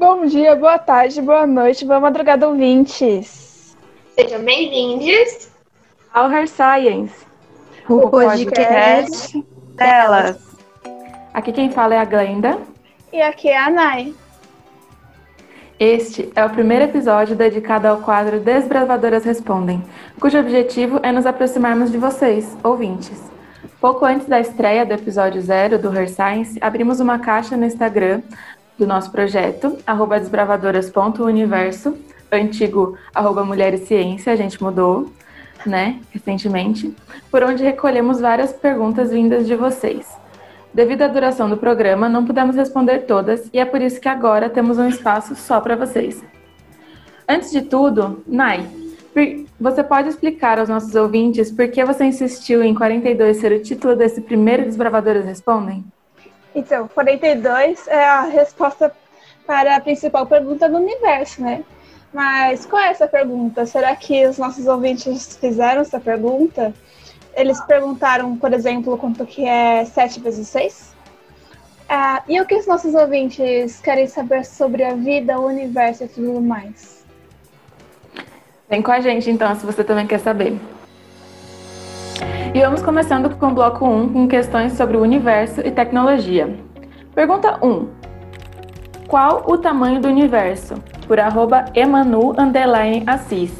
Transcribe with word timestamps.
Bom 0.00 0.24
dia, 0.24 0.56
boa 0.56 0.78
tarde, 0.78 1.20
boa 1.20 1.46
noite, 1.46 1.84
boa 1.84 2.00
madrugada, 2.00 2.48
ouvintes. 2.48 3.76
Sejam 4.18 4.42
bem-vindos 4.42 5.50
ao 6.10 6.32
Her 6.32 6.48
Science, 6.48 7.14
o, 7.86 7.96
o 7.96 8.08
podcast, 8.08 8.54
podcast 8.54 9.46
delas. 9.74 10.38
Aqui 11.34 11.52
quem 11.52 11.70
fala 11.70 11.96
é 11.96 11.98
a 11.98 12.06
Glenda. 12.06 12.58
E 13.12 13.20
aqui 13.20 13.50
é 13.50 13.58
a 13.58 13.68
Nai. 13.68 14.14
Este 15.78 16.32
é 16.34 16.46
o 16.46 16.48
primeiro 16.48 16.84
episódio 16.84 17.36
dedicado 17.36 17.86
ao 17.86 17.98
quadro 17.98 18.40
Desbravadoras 18.40 19.26
Respondem, 19.26 19.84
cujo 20.18 20.38
objetivo 20.38 20.98
é 21.02 21.12
nos 21.12 21.26
aproximarmos 21.26 21.92
de 21.92 21.98
vocês, 21.98 22.56
ouvintes. 22.64 23.20
Pouco 23.78 24.06
antes 24.06 24.26
da 24.26 24.40
estreia 24.40 24.86
do 24.86 24.94
episódio 24.94 25.42
zero 25.42 25.78
do 25.78 25.94
Her 25.94 26.08
Science, 26.08 26.58
abrimos 26.62 27.00
uma 27.00 27.18
caixa 27.18 27.54
no 27.54 27.66
Instagram 27.66 28.22
do 28.80 28.86
nosso 28.86 29.10
projeto, 29.10 29.76
desbravadoras.universo, 30.08 31.96
antigo 32.32 32.96
arroba 33.14 33.44
Mulher 33.44 33.74
e 33.74 33.78
Ciência, 33.78 34.32
a 34.32 34.36
gente 34.36 34.60
mudou, 34.62 35.12
né, 35.66 36.00
recentemente, 36.10 36.96
por 37.30 37.42
onde 37.42 37.62
recolhemos 37.62 38.20
várias 38.20 38.54
perguntas 38.54 39.10
vindas 39.10 39.46
de 39.46 39.54
vocês. 39.54 40.08
Devido 40.72 41.02
à 41.02 41.08
duração 41.08 41.50
do 41.50 41.58
programa, 41.58 42.08
não 42.08 42.24
pudemos 42.24 42.56
responder 42.56 43.00
todas 43.00 43.50
e 43.52 43.58
é 43.58 43.66
por 43.66 43.82
isso 43.82 44.00
que 44.00 44.08
agora 44.08 44.48
temos 44.48 44.78
um 44.78 44.88
espaço 44.88 45.36
só 45.36 45.60
para 45.60 45.76
vocês. 45.76 46.24
Antes 47.28 47.50
de 47.50 47.62
tudo, 47.62 48.22
Nai, 48.26 48.66
você 49.60 49.84
pode 49.84 50.08
explicar 50.08 50.58
aos 50.58 50.70
nossos 50.70 50.94
ouvintes 50.94 51.50
por 51.50 51.68
que 51.68 51.84
você 51.84 52.04
insistiu 52.06 52.62
em 52.62 52.74
42 52.74 53.36
ser 53.36 53.52
o 53.52 53.62
título 53.62 53.94
desse 53.94 54.22
primeiro 54.22 54.64
Desbravadores 54.64 55.24
Respondem? 55.26 55.84
Então, 56.54 56.88
42 56.88 57.86
é 57.88 58.04
a 58.04 58.22
resposta 58.22 58.92
para 59.46 59.76
a 59.76 59.80
principal 59.80 60.26
pergunta 60.26 60.68
do 60.68 60.76
universo, 60.76 61.42
né? 61.42 61.64
Mas 62.12 62.66
qual 62.66 62.82
é 62.82 62.88
essa 62.88 63.06
pergunta? 63.06 63.66
Será 63.66 63.94
que 63.94 64.26
os 64.26 64.38
nossos 64.38 64.66
ouvintes 64.66 65.36
fizeram 65.36 65.82
essa 65.82 66.00
pergunta? 66.00 66.74
eles 67.34 67.60
perguntaram, 67.62 68.36
por 68.36 68.52
exemplo, 68.52 68.96
quanto 68.98 69.24
que 69.26 69.46
é 69.46 69.84
7 69.84 70.20
vezes 70.20 70.48
6. 70.48 70.94
Ah, 71.88 72.22
e 72.28 72.40
o 72.40 72.46
que 72.46 72.54
os 72.54 72.66
nossos 72.66 72.94
ouvintes 72.94 73.80
querem 73.80 74.06
saber 74.06 74.44
sobre 74.44 74.84
a 74.84 74.94
vida, 74.94 75.38
o 75.38 75.46
universo 75.46 76.04
e 76.04 76.08
tudo 76.08 76.40
mais? 76.40 77.04
Vem 78.68 78.80
com 78.80 78.92
a 78.92 79.00
gente 79.00 79.28
então, 79.28 79.52
se 79.56 79.66
você 79.66 79.82
também 79.82 80.06
quer 80.06 80.20
saber. 80.20 80.56
E 82.52 82.60
vamos 82.60 82.82
começando 82.82 83.30
com 83.36 83.46
o 83.46 83.54
bloco 83.54 83.86
1, 83.86 84.12
com 84.12 84.26
questões 84.26 84.72
sobre 84.72 84.96
o 84.96 85.00
universo 85.00 85.60
e 85.60 85.70
tecnologia. 85.70 86.52
Pergunta 87.14 87.64
1. 87.64 87.88
Qual 89.06 89.44
o 89.46 89.56
tamanho 89.56 90.00
do 90.00 90.08
universo? 90.08 90.74
Por 91.06 91.20
arroba 91.20 91.66
Emanu 91.74 92.34
Assis. 93.06 93.52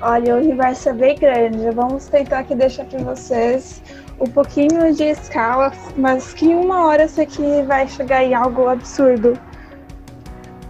Olha, 0.00 0.34
o 0.34 0.38
universo 0.38 0.88
é 0.88 0.92
bem 0.94 1.14
grande. 1.14 1.70
Vamos 1.72 2.08
tentar 2.08 2.38
aqui 2.38 2.54
deixar 2.54 2.86
para 2.86 3.00
vocês 3.00 3.82
um 4.18 4.26
pouquinho 4.26 4.94
de 4.94 5.04
escala, 5.04 5.70
mas 5.94 6.32
que 6.32 6.46
em 6.46 6.54
uma 6.54 6.86
hora 6.86 7.04
isso 7.04 7.20
aqui 7.20 7.62
vai 7.66 7.86
chegar 7.86 8.24
em 8.24 8.32
algo 8.32 8.66
absurdo. 8.66 9.38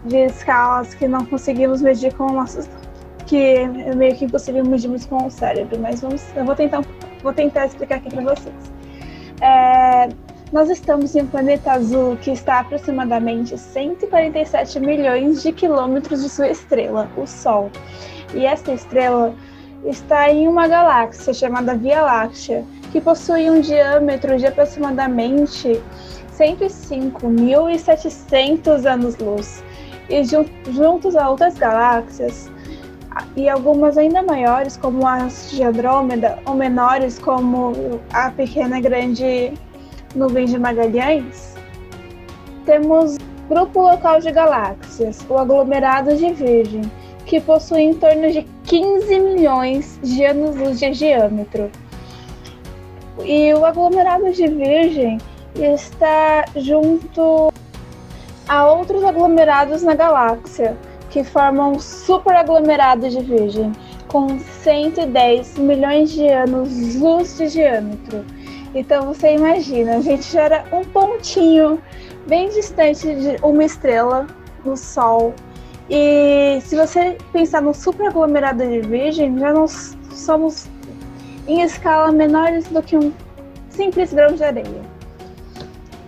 De 0.04 0.16
escalas 0.16 0.94
que 0.94 1.06
não 1.06 1.24
conseguimos 1.24 1.80
medir 1.80 2.12
com 2.12 2.32
nossos. 2.32 2.68
Que 3.30 3.36
é 3.36 3.94
meio 3.94 4.16
que 4.16 4.24
impossível 4.24 4.64
medirmos 4.64 5.06
com 5.06 5.24
o 5.24 5.30
cérebro. 5.30 5.78
Mas 5.78 6.00
vamos, 6.00 6.20
eu 6.34 6.44
vou 6.44 6.56
tentar, 6.56 6.84
vou 7.22 7.32
tentar 7.32 7.66
explicar 7.66 7.98
aqui 7.98 8.10
para 8.10 8.22
vocês. 8.22 8.72
É, 9.40 10.08
nós 10.52 10.68
estamos 10.68 11.14
em 11.14 11.22
um 11.22 11.28
planeta 11.28 11.70
azul 11.70 12.16
que 12.16 12.32
está 12.32 12.56
a 12.56 12.60
aproximadamente 12.62 13.56
147 13.56 14.80
milhões 14.80 15.44
de 15.44 15.52
quilômetros 15.52 16.22
de 16.22 16.28
sua 16.28 16.48
estrela, 16.48 17.08
o 17.16 17.24
Sol. 17.24 17.70
E 18.34 18.44
esta 18.44 18.72
estrela 18.72 19.32
está 19.84 20.28
em 20.28 20.48
uma 20.48 20.66
galáxia 20.66 21.32
chamada 21.32 21.76
Via 21.76 22.02
Láctea, 22.02 22.64
que 22.90 23.00
possui 23.00 23.48
um 23.48 23.60
diâmetro 23.60 24.36
de 24.38 24.48
aproximadamente 24.48 25.80
105.700 26.36 28.92
anos-luz. 28.92 29.62
E 30.08 30.24
juntos 30.24 31.14
a 31.14 31.30
outras 31.30 31.56
galáxias, 31.56 32.50
e 33.36 33.48
algumas 33.48 33.98
ainda 33.98 34.22
maiores, 34.22 34.76
como 34.76 35.06
as 35.06 35.50
de 35.50 35.62
Andrômeda, 35.62 36.38
ou 36.46 36.54
menores, 36.54 37.18
como 37.18 37.72
a 38.12 38.30
pequena 38.30 38.78
e 38.78 38.82
grande 38.82 39.52
nuvem 40.14 40.46
de 40.46 40.58
Magalhães, 40.58 41.54
temos 42.64 43.18
grupo 43.48 43.82
local 43.82 44.20
de 44.20 44.30
galáxias, 44.30 45.24
o 45.28 45.36
aglomerado 45.36 46.16
de 46.16 46.32
Virgem, 46.32 46.82
que 47.26 47.40
possui 47.40 47.82
em 47.82 47.94
torno 47.94 48.30
de 48.30 48.42
15 48.64 49.20
milhões 49.20 49.98
de 50.02 50.24
anos-luz 50.24 50.78
de 50.78 50.90
diâmetro. 50.90 51.70
E 53.24 53.52
o 53.54 53.64
aglomerado 53.64 54.32
de 54.32 54.46
Virgem 54.46 55.18
está 55.54 56.44
junto 56.56 57.52
a 58.48 58.66
outros 58.66 59.04
aglomerados 59.04 59.82
na 59.82 59.94
galáxia, 59.94 60.76
que 61.10 61.22
formam 61.24 61.72
um 61.72 61.78
superaglomerado 61.78 63.08
de 63.08 63.20
Virgem, 63.20 63.72
com 64.08 64.38
110 64.38 65.58
milhões 65.58 66.10
de 66.10 66.28
anos-luz 66.28 67.36
de 67.36 67.48
diâmetro. 67.48 68.24
Então 68.74 69.12
você 69.12 69.34
imagina, 69.34 69.96
a 69.96 70.00
gente 70.00 70.24
gera 70.24 70.64
um 70.72 70.84
pontinho 70.84 71.80
bem 72.26 72.48
distante 72.48 73.14
de 73.14 73.36
uma 73.42 73.64
estrela 73.64 74.26
no 74.64 74.76
Sol 74.76 75.34
e 75.90 76.60
se 76.60 76.76
você 76.76 77.18
pensar 77.32 77.60
no 77.60 77.74
superaglomerado 77.74 78.64
de 78.64 78.80
Virgem, 78.80 79.36
já 79.36 79.52
nós 79.52 79.98
somos 80.12 80.68
em 81.48 81.62
escala 81.62 82.12
menores 82.12 82.68
do 82.68 82.80
que 82.80 82.96
um 82.96 83.12
simples 83.70 84.12
grão 84.12 84.32
de 84.34 84.44
areia. 84.44 84.89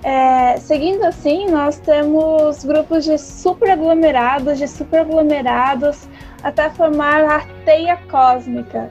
É, 0.02 0.56
seguindo 0.56 1.04
assim, 1.04 1.46
nós 1.48 1.78
temos 1.78 2.64
grupos 2.64 3.04
de 3.04 3.16
superaglomerados, 3.18 4.58
de 4.58 4.66
superaglomerados, 4.66 6.08
até 6.42 6.68
formar 6.70 7.24
a 7.24 7.46
teia 7.64 7.96
cósmica. 8.10 8.90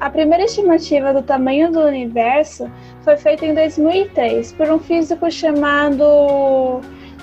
A 0.00 0.10
primeira 0.10 0.44
estimativa 0.44 1.12
do 1.12 1.22
tamanho 1.22 1.72
do 1.72 1.80
universo 1.80 2.70
foi 3.02 3.16
feita 3.16 3.46
em 3.46 3.54
2003 3.54 4.52
por 4.52 4.70
um 4.70 4.78
físico 4.78 5.30
chamado 5.30 6.80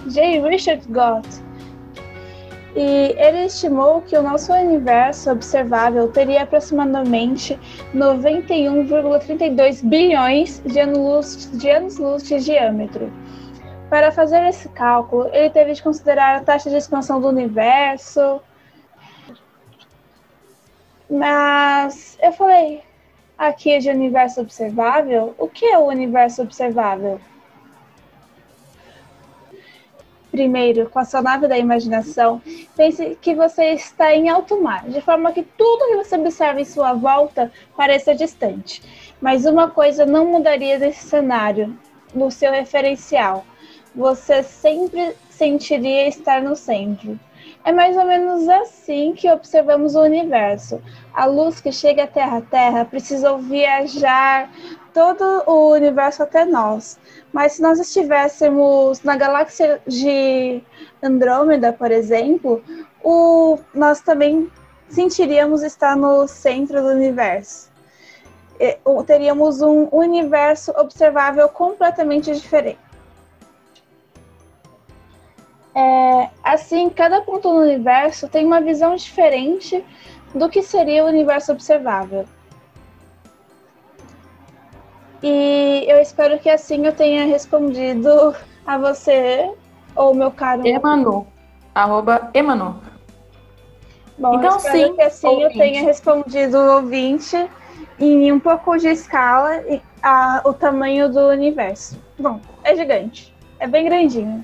J. 0.08 0.42
Richard 0.42 0.86
Gott 0.90 1.45
e 2.76 3.16
ele 3.18 3.46
estimou 3.46 4.02
que 4.02 4.18
o 4.18 4.22
nosso 4.22 4.52
universo 4.52 5.32
observável 5.32 6.12
teria 6.12 6.44
aproximadamente 6.44 7.58
91,32 7.94 9.82
bilhões 9.88 10.62
de 10.66 10.80
anos-luz 10.80 11.50
de, 11.54 11.70
anos 11.70 12.24
de 12.24 12.38
diâmetro. 12.42 13.10
Para 13.90 14.12
fazer 14.12 14.46
esse 14.48 14.68
cálculo, 14.70 15.30
ele 15.32 15.50
teve 15.52 15.72
de 15.72 15.82
considerar 15.82 16.36
a 16.36 16.44
taxa 16.44 16.70
de 16.70 16.76
expansão 16.76 17.22
do 17.22 17.30
universo. 17.30 18.42
Mas 21.10 22.18
eu 22.22 22.34
falei 22.34 22.84
aqui 23.38 23.80
de 23.80 23.90
universo 23.90 24.42
observável. 24.42 25.34
O 25.38 25.48
que 25.48 25.66
é 25.66 25.78
o 25.78 25.86
universo 25.86 26.42
observável? 26.42 27.22
Primeiro, 30.36 30.90
com 30.90 31.00
a 31.00 31.06
sua 31.06 31.22
nave 31.22 31.48
da 31.48 31.58
imaginação, 31.58 32.42
pense 32.76 33.18
que 33.22 33.34
você 33.34 33.68
está 33.68 34.14
em 34.14 34.28
alto 34.28 34.62
mar, 34.62 34.84
de 34.84 35.00
forma 35.00 35.32
que 35.32 35.44
tudo 35.44 35.88
que 35.88 35.96
você 35.96 36.18
observa 36.18 36.60
em 36.60 36.66
sua 36.66 36.92
volta 36.92 37.50
pareça 37.74 38.14
distante. 38.14 38.82
Mas 39.22 39.46
uma 39.46 39.70
coisa 39.70 40.06
não 40.06 40.26
mudaria 40.26 40.78
desse 40.78 41.08
cenário, 41.08 41.74
no 42.14 42.30
seu 42.30 42.52
referencial. 42.52 43.46
Você 43.96 44.44
sempre 44.44 45.16
sentiria 45.30 46.10
estar 46.10 46.42
no 46.42 46.54
centro. 46.54 47.18
É 47.66 47.72
mais 47.72 47.98
ou 47.98 48.06
menos 48.06 48.48
assim 48.48 49.14
que 49.14 49.28
observamos 49.32 49.96
o 49.96 50.02
universo. 50.04 50.80
A 51.12 51.26
luz 51.26 51.60
que 51.60 51.72
chega 51.72 52.04
até 52.04 52.24
a 52.24 52.40
Terra 52.40 52.86
precisou 52.86 53.40
viajar 53.40 54.52
todo 54.94 55.44
o 55.48 55.72
universo 55.72 56.22
até 56.22 56.46
nós. 56.46 57.00
Mas 57.34 57.54
se 57.54 57.64
nós 57.64 57.80
estivéssemos 57.80 59.02
na 59.02 59.18
galáxia 59.18 59.82
de 59.88 60.62
Andrômeda, 61.02 61.74
por 61.74 61.92
exemplo, 61.92 62.64
o, 63.04 63.58
nós 63.74 64.00
também 64.00 64.48
sentiríamos 64.88 65.64
estar 65.64 65.98
no 65.98 66.28
centro 66.28 66.84
do 66.84 66.90
universo. 66.90 67.72
E, 68.60 68.78
teríamos 69.08 69.64
um 69.64 69.90
universo 69.92 70.72
observável 70.78 71.50
completamente 71.50 72.32
diferente. 72.32 72.80
É, 75.74 76.30
assim, 76.56 76.90
cada 76.90 77.22
ponto 77.22 77.54
no 77.54 77.62
universo 77.62 78.28
tem 78.28 78.46
uma 78.46 78.60
visão 78.60 78.96
diferente 78.96 79.84
do 80.34 80.50
que 80.50 80.62
seria 80.62 81.06
o 81.06 81.08
universo 81.08 81.52
observável. 81.52 82.26
E 85.24 85.86
eu 85.88 86.00
espero 86.00 86.38
que 86.40 86.50
assim 86.50 86.86
eu 86.86 86.94
tenha 86.94 87.26
respondido 87.26 88.36
a 88.66 88.78
você, 88.78 89.52
ou 89.96 90.14
meu 90.14 90.32
caro. 90.32 90.66
Emanu. 90.68 91.28
arroba 91.74 92.30
Emanu. 92.34 92.82
Bom, 94.18 94.36
então, 94.36 94.58
espero 94.58 94.78
sim, 94.78 94.96
que 94.96 95.02
assim 95.02 95.28
ouvinte. 95.28 95.44
eu 95.44 95.60
tenha 95.60 95.82
respondido 95.84 96.58
o 96.58 96.76
ouvinte 96.76 97.50
em 98.00 98.32
um 98.32 98.40
pouco 98.40 98.78
de 98.78 98.88
escala 98.88 99.62
a, 100.02 100.42
o 100.46 100.54
tamanho 100.54 101.12
do 101.12 101.28
universo. 101.28 102.00
Bom, 102.18 102.40
é 102.64 102.76
gigante. 102.76 103.36
É 103.60 103.68
bem 103.68 103.86
grandinho. 103.86 104.44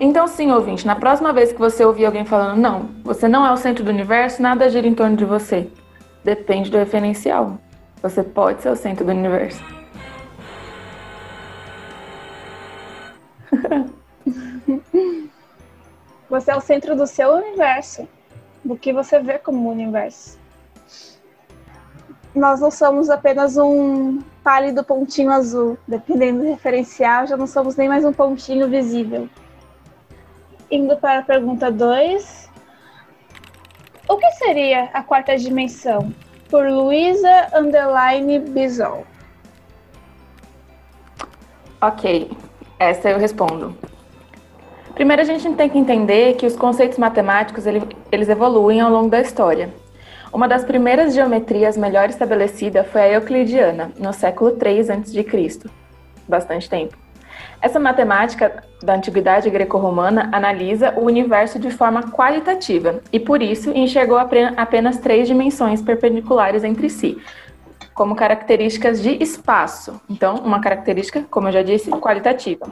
Então, 0.00 0.26
sim, 0.26 0.50
ouvinte, 0.52 0.86
na 0.86 0.96
próxima 0.96 1.32
vez 1.32 1.52
que 1.52 1.58
você 1.58 1.84
ouvir 1.84 2.06
alguém 2.06 2.24
falando, 2.24 2.58
não, 2.58 2.90
você 3.02 3.26
não 3.28 3.44
é 3.46 3.52
o 3.52 3.56
centro 3.56 3.84
do 3.84 3.90
universo, 3.90 4.40
nada 4.40 4.68
gira 4.68 4.86
em 4.86 4.94
torno 4.94 5.16
de 5.16 5.24
você. 5.24 5.68
Depende 6.24 6.70
do 6.70 6.78
referencial. 6.78 7.58
Você 8.02 8.22
pode 8.22 8.62
ser 8.62 8.70
o 8.70 8.76
centro 8.76 9.04
do 9.04 9.10
universo. 9.10 9.62
Você 16.28 16.50
é 16.50 16.56
o 16.56 16.60
centro 16.60 16.94
do 16.94 17.06
seu 17.06 17.30
universo, 17.30 18.06
do 18.62 18.76
que 18.76 18.92
você 18.92 19.18
vê 19.18 19.38
como 19.38 19.70
universo. 19.70 20.38
Nós 22.34 22.60
não 22.60 22.70
somos 22.70 23.08
apenas 23.08 23.56
um 23.56 24.20
pálido 24.44 24.84
pontinho 24.84 25.32
azul, 25.32 25.78
dependendo 25.88 26.40
do 26.40 26.50
referencial, 26.50 27.26
já 27.26 27.34
não 27.36 27.46
somos 27.46 27.76
nem 27.76 27.88
mais 27.88 28.04
um 28.04 28.12
pontinho 28.12 28.68
visível. 28.68 29.28
Indo 30.70 30.96
para 30.98 31.20
a 31.20 31.22
pergunta 31.22 31.70
2. 31.70 32.50
O 34.08 34.16
que 34.16 34.30
seria 34.32 34.90
a 34.92 35.02
quarta 35.02 35.36
dimensão? 35.36 36.12
Por 36.50 36.68
Luísa 36.68 37.48
Underline 37.54 38.38
Bisol. 38.38 39.06
Ok, 41.80 42.30
essa 42.78 43.08
eu 43.08 43.18
respondo. 43.18 43.76
Primeiro, 44.94 45.22
a 45.22 45.24
gente 45.24 45.54
tem 45.54 45.68
que 45.70 45.78
entender 45.78 46.34
que 46.34 46.44
os 46.44 46.56
conceitos 46.56 46.98
matemáticos 46.98 47.64
eles 47.66 48.28
evoluem 48.28 48.80
ao 48.80 48.90
longo 48.90 49.08
da 49.08 49.20
história. 49.20 49.72
Uma 50.32 50.48
das 50.48 50.64
primeiras 50.64 51.14
geometrias 51.14 51.76
melhor 51.76 52.10
estabelecida 52.10 52.84
foi 52.84 53.00
a 53.02 53.08
euclidiana, 53.12 53.92
no 53.98 54.12
século 54.12 54.50
III 54.50 54.80
a.C., 54.90 55.70
bastante 56.26 56.68
tempo. 56.68 57.07
Essa 57.60 57.80
matemática 57.80 58.62
da 58.82 58.94
antiguidade 58.94 59.50
greco-romana 59.50 60.28
analisa 60.32 60.94
o 60.96 61.04
universo 61.04 61.58
de 61.58 61.70
forma 61.70 62.02
qualitativa 62.10 63.00
e, 63.12 63.18
por 63.18 63.42
isso, 63.42 63.70
enxergou 63.70 64.18
apenas 64.18 64.98
três 64.98 65.26
dimensões 65.26 65.82
perpendiculares 65.82 66.62
entre 66.62 66.88
si, 66.88 67.18
como 67.94 68.14
características 68.14 69.02
de 69.02 69.20
espaço. 69.22 70.00
Então, 70.08 70.36
uma 70.36 70.60
característica, 70.60 71.24
como 71.28 71.48
eu 71.48 71.52
já 71.52 71.62
disse, 71.62 71.90
qualitativa 71.90 72.66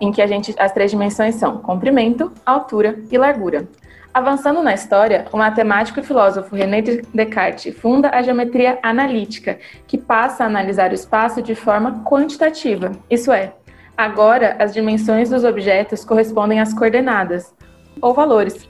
em 0.00 0.10
que 0.10 0.22
a 0.22 0.26
gente, 0.26 0.54
as 0.58 0.72
três 0.72 0.90
dimensões 0.90 1.34
são 1.34 1.58
comprimento, 1.58 2.32
altura 2.44 2.98
e 3.10 3.18
largura. 3.18 3.68
Avançando 4.12 4.60
na 4.60 4.74
história, 4.74 5.26
o 5.30 5.36
matemático 5.36 6.00
e 6.00 6.02
filósofo 6.02 6.56
René 6.56 6.82
Descartes 6.82 7.76
funda 7.76 8.10
a 8.10 8.20
geometria 8.22 8.76
analítica, 8.82 9.58
que 9.86 9.96
passa 9.96 10.42
a 10.42 10.46
analisar 10.48 10.90
o 10.90 10.94
espaço 10.94 11.40
de 11.40 11.54
forma 11.54 12.02
quantitativa, 12.02 12.90
isso 13.08 13.30
é, 13.30 13.52
agora 13.96 14.56
as 14.58 14.72
dimensões 14.72 15.30
dos 15.30 15.44
objetos 15.44 16.04
correspondem 16.04 16.60
às 16.60 16.72
coordenadas, 16.72 17.54
ou 18.00 18.14
valores, 18.14 18.68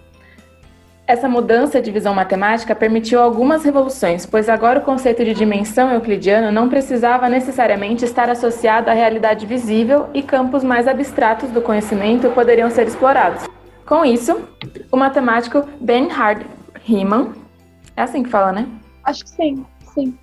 essa 1.10 1.28
mudança 1.28 1.82
de 1.82 1.90
visão 1.90 2.14
matemática 2.14 2.72
permitiu 2.72 3.20
algumas 3.20 3.64
revoluções, 3.64 4.24
pois 4.24 4.48
agora 4.48 4.78
o 4.78 4.82
conceito 4.82 5.24
de 5.24 5.34
dimensão 5.34 5.92
euclidiana 5.92 6.52
não 6.52 6.68
precisava 6.68 7.28
necessariamente 7.28 8.04
estar 8.04 8.30
associado 8.30 8.88
à 8.88 8.92
realidade 8.92 9.44
visível 9.44 10.08
e 10.14 10.22
campos 10.22 10.62
mais 10.62 10.86
abstratos 10.86 11.50
do 11.50 11.60
conhecimento 11.60 12.30
poderiam 12.30 12.70
ser 12.70 12.86
explorados. 12.86 13.48
Com 13.84 14.04
isso, 14.04 14.40
o 14.92 14.96
matemático 14.96 15.68
Bernhard 15.80 16.46
Riemann, 16.84 17.32
é 17.96 18.02
assim 18.02 18.22
que 18.22 18.30
fala, 18.30 18.52
né? 18.52 18.68
Acho 19.02 19.24
que 19.24 19.30
sim, 19.30 19.66
sim. 19.92 20.16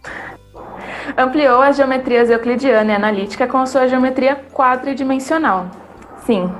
Ampliou 1.15 1.61
as 1.61 1.77
geometrias 1.77 2.29
euclidiana 2.29 2.91
e 2.91 2.95
analítica 2.95 3.47
com 3.47 3.65
sua 3.65 3.87
geometria 3.87 4.35
quadridimensional. 4.53 5.67
Sim, 6.25 6.51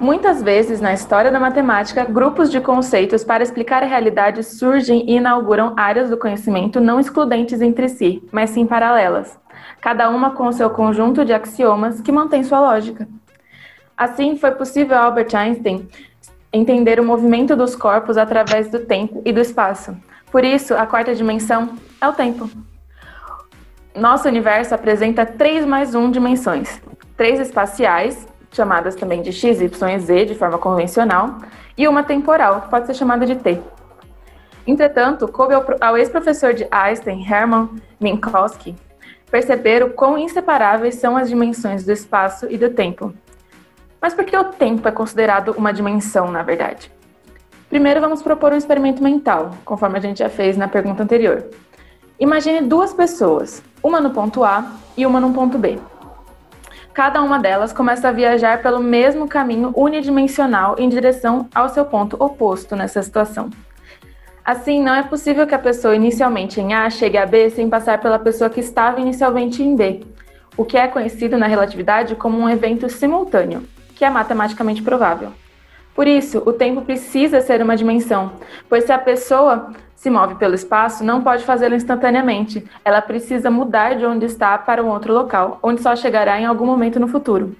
Muitas 0.00 0.42
vezes, 0.42 0.80
na 0.80 0.94
história 0.94 1.30
da 1.30 1.38
matemática, 1.38 2.06
grupos 2.06 2.50
de 2.50 2.58
conceitos 2.58 3.22
para 3.22 3.42
explicar 3.42 3.82
a 3.82 3.86
realidade 3.86 4.42
surgem 4.42 5.04
e 5.06 5.16
inauguram 5.16 5.74
áreas 5.76 6.08
do 6.08 6.16
conhecimento 6.16 6.80
não 6.80 6.98
excludentes 6.98 7.60
entre 7.60 7.86
si, 7.88 8.22
mas 8.32 8.48
sim 8.48 8.64
paralelas, 8.64 9.38
cada 9.78 10.08
uma 10.08 10.30
com 10.30 10.50
seu 10.52 10.70
conjunto 10.70 11.22
de 11.22 11.34
axiomas 11.34 12.00
que 12.00 12.10
mantém 12.10 12.42
sua 12.42 12.60
lógica. 12.60 13.06
Assim, 13.94 14.38
foi 14.38 14.52
possível 14.52 14.96
a 14.96 15.04
Albert 15.04 15.34
Einstein 15.34 15.86
entender 16.50 16.98
o 16.98 17.04
movimento 17.04 17.54
dos 17.54 17.76
corpos 17.76 18.16
através 18.16 18.70
do 18.70 18.80
tempo 18.80 19.20
e 19.24 19.32
do 19.32 19.40
espaço. 19.40 19.94
Por 20.32 20.44
isso, 20.44 20.74
a 20.74 20.86
quarta 20.86 21.14
dimensão 21.14 21.74
é 22.00 22.08
o 22.08 22.12
tempo. 22.14 22.48
Nosso 23.94 24.28
universo 24.28 24.72
apresenta 24.72 25.26
três 25.26 25.66
mais 25.66 25.96
um 25.96 26.10
dimensões: 26.10 26.80
três 27.16 27.40
espaciais, 27.40 28.26
chamadas 28.52 28.94
também 28.94 29.20
de 29.20 29.32
x, 29.32 29.60
y 29.60 29.96
e 29.96 29.98
z 29.98 30.26
de 30.26 30.34
forma 30.36 30.58
convencional, 30.58 31.38
e 31.76 31.88
uma 31.88 32.04
temporal, 32.04 32.62
que 32.62 32.68
pode 32.68 32.86
ser 32.86 32.94
chamada 32.94 33.26
de 33.26 33.34
t. 33.34 33.60
Entretanto, 34.64 35.26
coube 35.26 35.54
ao 35.80 35.96
ex-professor 35.96 36.54
de 36.54 36.68
Einstein, 36.70 37.26
Hermann 37.28 37.68
Minkowski, 37.98 38.76
perceber 39.28 39.82
o 39.82 39.90
quão 39.90 40.16
inseparáveis 40.16 40.94
são 40.94 41.16
as 41.16 41.28
dimensões 41.28 41.84
do 41.84 41.90
espaço 41.90 42.46
e 42.48 42.56
do 42.56 42.70
tempo. 42.70 43.12
Mas 44.00 44.14
por 44.14 44.24
que 44.24 44.36
o 44.36 44.44
tempo 44.44 44.86
é 44.86 44.92
considerado 44.92 45.52
uma 45.58 45.72
dimensão, 45.72 46.30
na 46.30 46.42
verdade? 46.42 46.92
Primeiro, 47.68 48.00
vamos 48.00 48.22
propor 48.22 48.52
um 48.52 48.56
experimento 48.56 49.02
mental, 49.02 49.50
conforme 49.64 49.98
a 49.98 50.00
gente 50.00 50.18
já 50.18 50.28
fez 50.28 50.56
na 50.56 50.68
pergunta 50.68 51.02
anterior. 51.02 51.44
Imagine 52.20 52.60
duas 52.60 52.92
pessoas, 52.92 53.62
uma 53.82 54.00
no 54.00 54.10
ponto 54.10 54.44
A 54.44 54.72
e 54.96 55.04
uma 55.04 55.18
no 55.18 55.32
ponto 55.32 55.58
B 55.58 55.78
cada 57.00 57.22
uma 57.22 57.38
delas 57.38 57.72
começa 57.72 58.08
a 58.08 58.12
viajar 58.12 58.60
pelo 58.60 58.78
mesmo 58.78 59.26
caminho 59.26 59.72
unidimensional 59.74 60.76
em 60.78 60.86
direção 60.86 61.48
ao 61.54 61.68
seu 61.70 61.86
ponto 61.86 62.14
oposto 62.22 62.76
nessa 62.76 63.02
situação. 63.02 63.48
Assim, 64.44 64.82
não 64.82 64.94
é 64.94 65.02
possível 65.02 65.46
que 65.46 65.54
a 65.54 65.58
pessoa 65.58 65.96
inicialmente 65.96 66.60
em 66.60 66.74
A 66.74 66.90
chegue 66.90 67.16
a 67.16 67.24
B 67.24 67.48
sem 67.48 67.70
passar 67.70 68.02
pela 68.02 68.18
pessoa 68.18 68.50
que 68.50 68.60
estava 68.60 69.00
inicialmente 69.00 69.62
em 69.62 69.74
B, 69.74 70.02
o 70.58 70.62
que 70.62 70.76
é 70.76 70.88
conhecido 70.88 71.38
na 71.38 71.46
relatividade 71.46 72.14
como 72.16 72.38
um 72.38 72.50
evento 72.50 72.86
simultâneo, 72.90 73.66
que 73.94 74.04
é 74.04 74.10
matematicamente 74.10 74.82
provável. 74.82 75.32
Por 75.94 76.06
isso, 76.06 76.42
o 76.46 76.52
tempo 76.52 76.82
precisa 76.82 77.40
ser 77.40 77.62
uma 77.62 77.76
dimensão, 77.76 78.32
pois 78.68 78.84
se 78.84 78.92
a 78.92 78.98
pessoa 78.98 79.72
se 80.00 80.08
move 80.08 80.36
pelo 80.36 80.54
espaço, 80.54 81.04
não 81.04 81.22
pode 81.22 81.44
fazê-lo 81.44 81.74
instantaneamente. 81.74 82.64
Ela 82.82 83.02
precisa 83.02 83.50
mudar 83.50 83.96
de 83.96 84.06
onde 84.06 84.24
está 84.24 84.56
para 84.56 84.82
um 84.82 84.88
outro 84.88 85.12
local, 85.12 85.58
onde 85.62 85.82
só 85.82 85.94
chegará 85.94 86.40
em 86.40 86.46
algum 86.46 86.64
momento 86.64 86.98
no 86.98 87.06
futuro. 87.06 87.54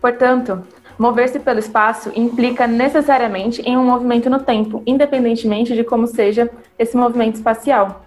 Portanto, 0.00 0.66
mover-se 0.98 1.38
pelo 1.38 1.60
espaço 1.60 2.10
implica 2.16 2.66
necessariamente 2.66 3.62
em 3.62 3.76
um 3.76 3.84
movimento 3.84 4.28
no 4.28 4.40
tempo, 4.40 4.82
independentemente 4.84 5.74
de 5.74 5.84
como 5.84 6.08
seja 6.08 6.50
esse 6.76 6.96
movimento 6.96 7.36
espacial. 7.36 8.04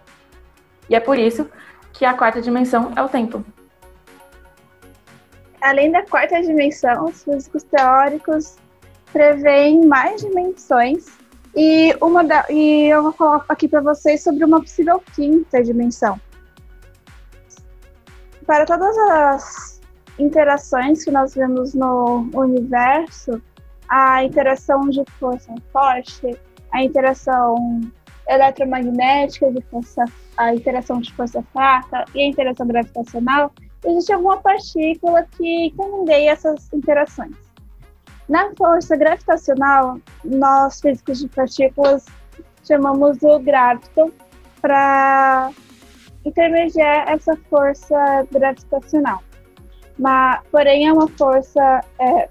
E 0.90 0.96
é 0.96 1.00
por 1.00 1.18
isso 1.18 1.50
que 1.94 2.04
a 2.04 2.14
quarta 2.14 2.42
dimensão 2.42 2.92
é 2.94 3.02
o 3.02 3.08
tempo. 3.08 3.42
Além 5.62 5.94
da 5.94 6.04
quarta 6.04 6.42
dimensão, 6.42 7.06
os 7.06 7.24
físicos 7.24 7.64
teóricos 7.64 8.58
preveem 9.16 9.86
mais 9.88 10.20
dimensões 10.20 11.06
e, 11.56 11.96
uma 12.02 12.22
da, 12.22 12.46
e 12.50 12.88
eu 12.88 13.02
vou 13.02 13.14
falar 13.14 13.46
aqui 13.48 13.66
para 13.66 13.80
vocês 13.80 14.22
sobre 14.22 14.44
uma 14.44 14.60
possível 14.60 15.02
quinta 15.16 15.64
dimensão. 15.64 16.20
Para 18.46 18.66
todas 18.66 18.98
as 18.98 19.82
interações 20.20 21.06
que 21.06 21.12
nós 21.12 21.34
vemos 21.34 21.74
no 21.74 22.30
universo, 22.34 23.42
a 23.88 24.22
interação 24.22 24.82
de 24.90 25.02
força 25.18 25.56
forte, 25.72 26.38
a 26.74 26.84
interação 26.84 27.80
eletromagnética 28.28 29.50
de 29.50 29.62
força, 29.72 30.04
a 30.36 30.54
interação 30.54 31.00
de 31.00 31.14
força 31.14 31.42
fraca 31.54 32.04
e 32.14 32.20
a 32.22 32.28
interação 32.28 32.68
gravitacional, 32.68 33.50
existe 33.86 34.12
alguma 34.12 34.42
partícula 34.42 35.26
que 35.38 35.68
intermedia 35.68 36.32
essas 36.32 36.68
interações. 36.74 37.45
Na 38.28 38.52
força 38.58 38.96
gravitacional, 38.98 40.00
nós 40.24 40.82
físicos 40.82 41.20
de 41.20 41.28
partículas 41.30 42.06
chamamos 42.64 43.22
o 43.22 43.40
gravitão 43.40 44.12
para 44.62 45.52
intermediar 46.26 47.08
essa 47.08 47.38
força 47.50 48.28
gravitacional. 48.32 49.22
Mas, 49.98 50.42
porém, 50.52 50.88
é 50.88 50.94
uma 50.94 51.08
força, 51.10 51.82
é, 52.00 52.24
é 52.24 52.30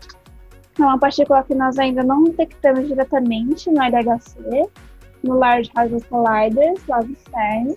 uma 0.79 0.99
partícula 0.99 1.45
que 1.45 1.55
nós 1.55 1.79
ainda 1.79 2.03
não 2.03 2.25
detectamos 2.25 2.89
diretamente 2.89 3.71
no 3.71 3.81
LHC, 3.81 4.69
no 5.23 5.39
Large 5.39 5.71
Hadron 5.77 6.01
Collider, 6.11 6.75
lá 6.89 7.01
do 7.01 7.17
CERN. 7.17 7.75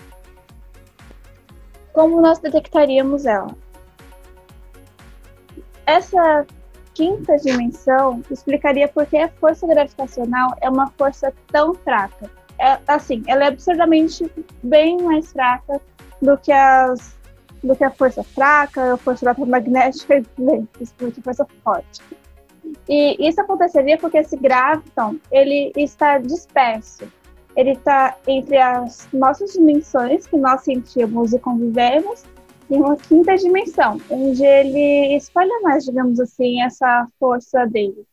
Como 1.94 2.20
nós 2.20 2.40
detectaríamos 2.40 3.26
ela? 3.26 3.56
Essa 5.86 6.46
quinta 6.98 7.38
dimensão, 7.38 8.24
explicaria 8.32 8.88
por 8.88 9.06
que 9.06 9.18
a 9.18 9.30
força 9.30 9.68
gravitacional 9.68 10.58
é 10.60 10.68
uma 10.68 10.88
força 10.98 11.32
tão 11.52 11.76
fraca. 11.76 12.30
É, 12.60 12.80
assim, 12.88 13.24
ela 13.28 13.46
é 13.46 13.48
absurdamente 13.50 14.30
bem 14.64 14.98
mais 15.04 15.32
fraca 15.32 15.80
do 16.20 16.36
que 16.38 16.52
as 16.52 17.16
do 17.64 17.76
que 17.76 17.84
a 17.84 17.90
força 17.90 18.24
fraca, 18.24 18.94
a 18.94 18.98
força 18.98 19.26
eletromagnética 19.26 20.20
e 20.20 20.24
a 20.80 21.24
força 21.24 21.46
forte. 21.64 22.02
E 22.88 23.28
isso 23.28 23.42
aconteceria 23.42 23.98
porque 23.98 24.18
esse 24.18 24.38
graviton 24.38 25.18
ele 25.32 25.72
está 25.76 26.18
disperso. 26.20 27.06
Ele 27.56 27.72
está 27.72 28.16
entre 28.28 28.58
as 28.58 29.08
nossas 29.12 29.54
dimensões 29.54 30.28
que 30.28 30.38
nós 30.38 30.62
sentimos 30.62 31.34
e 31.34 31.40
convivemos 31.40 32.24
e 32.70 32.76
uma 32.76 32.98
quinta 32.98 33.36
dimensão, 33.38 34.00
onde 34.10 34.44
ele 34.44 35.16
espalha 35.16 35.60
mais, 35.62 35.86
digamos 35.86 36.20
assim, 36.20 36.62
essa 36.62 37.08
força 37.20 37.66
dele. 37.66 38.06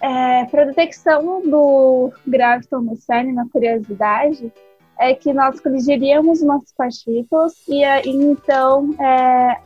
É, 0.00 0.44
Para 0.46 0.66
detecção 0.66 1.42
do 1.42 2.12
graviton 2.26 2.80
no 2.80 2.96
CERN, 2.96 3.32
na 3.32 3.48
curiosidade, 3.48 4.52
é 4.98 5.14
que 5.14 5.32
nós 5.32 5.60
colidiríamos 5.60 6.42
umas 6.42 6.72
partículas 6.72 7.54
e, 7.68 7.82
então 8.04 8.94
é, 9.00 9.60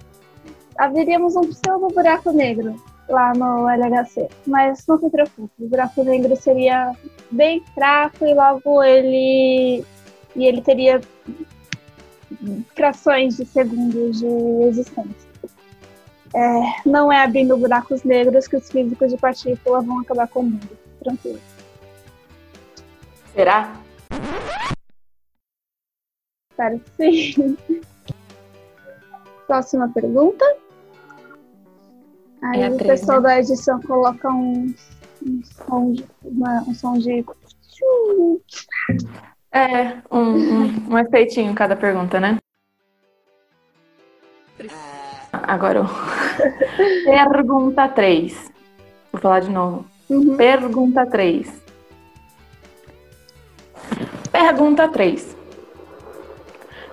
haveríamos 0.79 1.37
um 1.37 1.43
pseudo 1.43 1.89
buraco 1.89 2.33
negro 2.33 2.75
lá 3.09 3.33
no 3.35 3.69
LHC. 3.69 4.29
Mas 4.47 4.87
não 4.87 4.99
se 4.99 5.11
preocupe, 5.11 5.53
o 5.59 5.69
buraco 5.69 6.05
negro 6.05 6.37
seria 6.37 6.93
bem 7.31 7.63
fraco 7.75 8.25
e 8.25 8.35
logo 8.35 8.83
ele 8.83 9.85
e 10.37 10.47
ele 10.47 10.63
teria 10.63 11.01
frações 12.75 13.37
de 13.37 13.45
segundos 13.45 14.21
de 14.21 14.27
existência. 14.69 15.31
É, 16.35 16.89
não 16.89 17.11
é 17.11 17.25
abrindo 17.25 17.57
buracos 17.57 18.05
negros 18.05 18.47
que 18.47 18.57
os 18.57 18.71
físicos 18.71 19.11
de 19.11 19.17
partícula 19.17 19.81
vão 19.81 20.01
acabar 20.01 20.29
com 20.29 20.41
o 20.41 20.45
mundo. 20.45 20.79
Tranquilo. 21.03 21.41
Será? 23.35 23.73
Espero 26.51 26.81
que 26.81 27.33
sim. 27.35 27.57
Próxima 29.47 29.89
pergunta. 29.89 30.45
Aí 32.43 32.63
é 32.63 32.71
o 32.71 32.77
pessoal 32.77 33.21
né? 33.21 33.29
da 33.29 33.39
edição 33.41 33.81
coloca 33.83 34.29
um, 34.31 34.75
um 35.23 35.43
som 35.45 35.93
de. 35.93 36.05
Uma, 36.23 36.63
um 36.63 36.75
som 36.75 36.99
de. 36.99 37.25
É, 39.53 39.99
um, 40.11 40.21
um, 40.21 40.91
um 40.91 40.99
efeitinho 40.99 41.53
cada 41.55 41.75
pergunta, 41.75 42.21
né? 42.21 42.37
Agora, 45.33 45.85
pergunta 47.05 47.89
3. 47.89 48.53
Vou 49.13 49.21
falar 49.21 49.41
de 49.41 49.51
novo. 49.51 49.85
Uhum. 50.09 50.37
Pergunta 50.37 51.05
3. 51.07 51.61
Pergunta 54.31 54.87
3. 54.89 55.37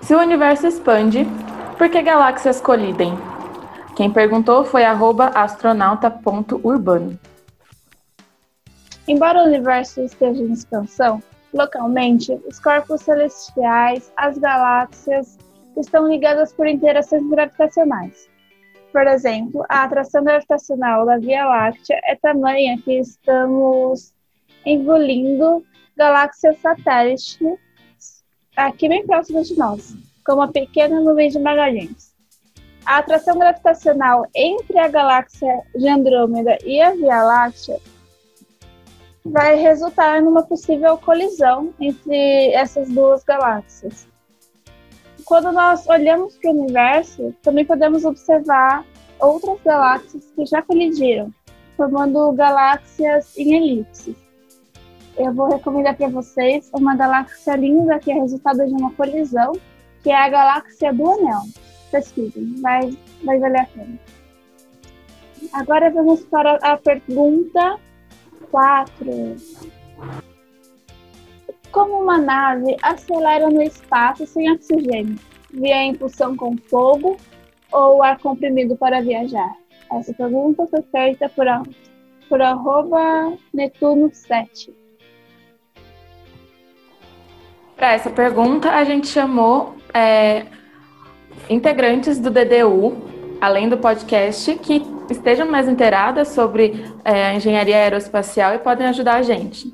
Se 0.00 0.12
o 0.14 0.18
universo 0.18 0.66
expande, 0.66 1.24
por 1.76 1.88
que 1.88 2.02
galáxias 2.02 2.60
colidem? 2.60 3.16
Quem 3.94 4.10
perguntou 4.10 4.64
foi 4.64 4.82
astronauta.urbano. 4.84 7.16
Embora 9.06 9.38
o 9.40 9.44
universo 9.46 10.00
esteja 10.02 10.42
em 10.42 10.52
expansão, 10.52 11.22
localmente, 11.52 12.32
os 12.46 12.58
corpos 12.60 13.02
celestiais, 13.02 14.12
as 14.16 14.38
galáxias, 14.38 15.38
estão 15.76 16.08
ligadas 16.08 16.52
por 16.52 16.66
interações 16.66 17.28
gravitacionais. 17.28 18.28
Por 18.92 19.06
exemplo, 19.06 19.64
a 19.68 19.84
atração 19.84 20.24
gravitacional 20.24 21.04
da 21.06 21.18
Via 21.18 21.44
Láctea 21.44 22.00
é 22.04 22.16
tamanha 22.16 22.80
que 22.82 22.98
estamos 22.98 24.12
engolindo 24.64 25.64
galáxias 25.96 26.58
satélites 26.58 27.58
aqui 28.56 28.88
bem 28.88 29.06
próximas 29.06 29.48
de 29.48 29.56
nós, 29.56 29.94
como 30.24 30.42
a 30.42 30.48
pequena 30.48 31.00
nuvem 31.00 31.28
de 31.28 31.38
Magalhães. 31.38 32.14
A 32.84 32.98
atração 32.98 33.38
gravitacional 33.38 34.26
entre 34.34 34.78
a 34.78 34.88
galáxia 34.88 35.62
de 35.76 35.88
Andrômeda 35.88 36.56
e 36.64 36.80
a 36.80 36.92
Via 36.92 37.22
Láctea 37.22 37.78
vai 39.24 39.56
resultar 39.56 40.22
numa 40.22 40.42
possível 40.42 40.96
colisão 40.98 41.72
entre 41.80 42.52
essas 42.52 42.88
duas 42.88 43.22
galáxias. 43.24 44.06
Quando 45.24 45.52
nós 45.52 45.86
olhamos 45.86 46.36
para 46.36 46.50
o 46.50 46.58
universo, 46.58 47.34
também 47.42 47.64
podemos 47.64 48.04
observar 48.04 48.84
outras 49.20 49.58
galáxias 49.64 50.24
que 50.34 50.46
já 50.46 50.62
colidiram, 50.62 51.32
formando 51.76 52.32
galáxias 52.32 53.36
em 53.36 53.54
elipses. 53.54 54.16
Eu 55.16 55.32
vou 55.34 55.48
recomendar 55.48 55.96
para 55.96 56.08
vocês 56.08 56.70
uma 56.72 56.94
galáxia 56.94 57.56
linda 57.56 57.98
que 57.98 58.10
é 58.10 58.14
resultado 58.14 58.66
de 58.66 58.72
uma 58.72 58.92
colisão, 58.92 59.52
que 60.02 60.10
é 60.10 60.16
a 60.16 60.28
galáxia 60.28 60.92
do 60.92 61.10
Anel 61.10 61.42
pesquisem, 61.90 62.54
vai, 62.60 62.96
vai 63.24 63.38
valer 63.38 63.60
a 63.60 63.66
pena. 63.66 63.98
Agora 65.52 65.90
vamos 65.90 66.24
para 66.24 66.56
a 66.56 66.76
pergunta 66.76 67.78
4. 68.50 69.36
Como 71.70 72.02
uma 72.02 72.18
nave 72.18 72.76
acelera 72.82 73.48
no 73.50 73.62
espaço 73.62 74.26
sem 74.26 74.50
oxigênio? 74.50 75.18
Via 75.50 75.84
impulsão 75.84 76.36
com 76.36 76.56
fogo 76.56 77.16
ou 77.72 78.02
ar 78.02 78.18
comprimido 78.18 78.76
para 78.76 79.02
viajar? 79.02 79.54
Essa 79.92 80.12
pergunta 80.12 80.66
foi 80.66 80.82
feita 80.82 81.28
por, 81.28 81.46
por 82.28 82.42
arroba 82.42 83.32
Netuno7. 83.54 84.70
Para 87.76 87.92
essa 87.92 88.10
pergunta, 88.10 88.70
a 88.70 88.82
gente 88.84 89.06
chamou 89.06 89.74
é, 89.94 90.46
integrantes 91.48 92.18
do 92.18 92.30
DDU, 92.30 93.17
além 93.40 93.68
do 93.68 93.76
podcast, 93.76 94.54
que 94.56 94.82
estejam 95.10 95.50
mais 95.50 95.68
inteiradas 95.68 96.28
sobre 96.28 96.84
é, 97.04 97.26
a 97.26 97.34
engenharia 97.34 97.76
aeroespacial 97.76 98.54
e 98.54 98.58
podem 98.58 98.86
ajudar 98.86 99.16
a 99.16 99.22
gente. 99.22 99.72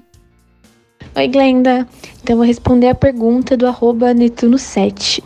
Oi, 1.16 1.28
Glenda. 1.28 1.86
Então, 2.22 2.36
vou 2.36 2.44
responder 2.44 2.88
a 2.88 2.94
pergunta 2.94 3.56
do 3.56 3.66
arroba 3.66 4.14
Netuno7. 4.14 5.22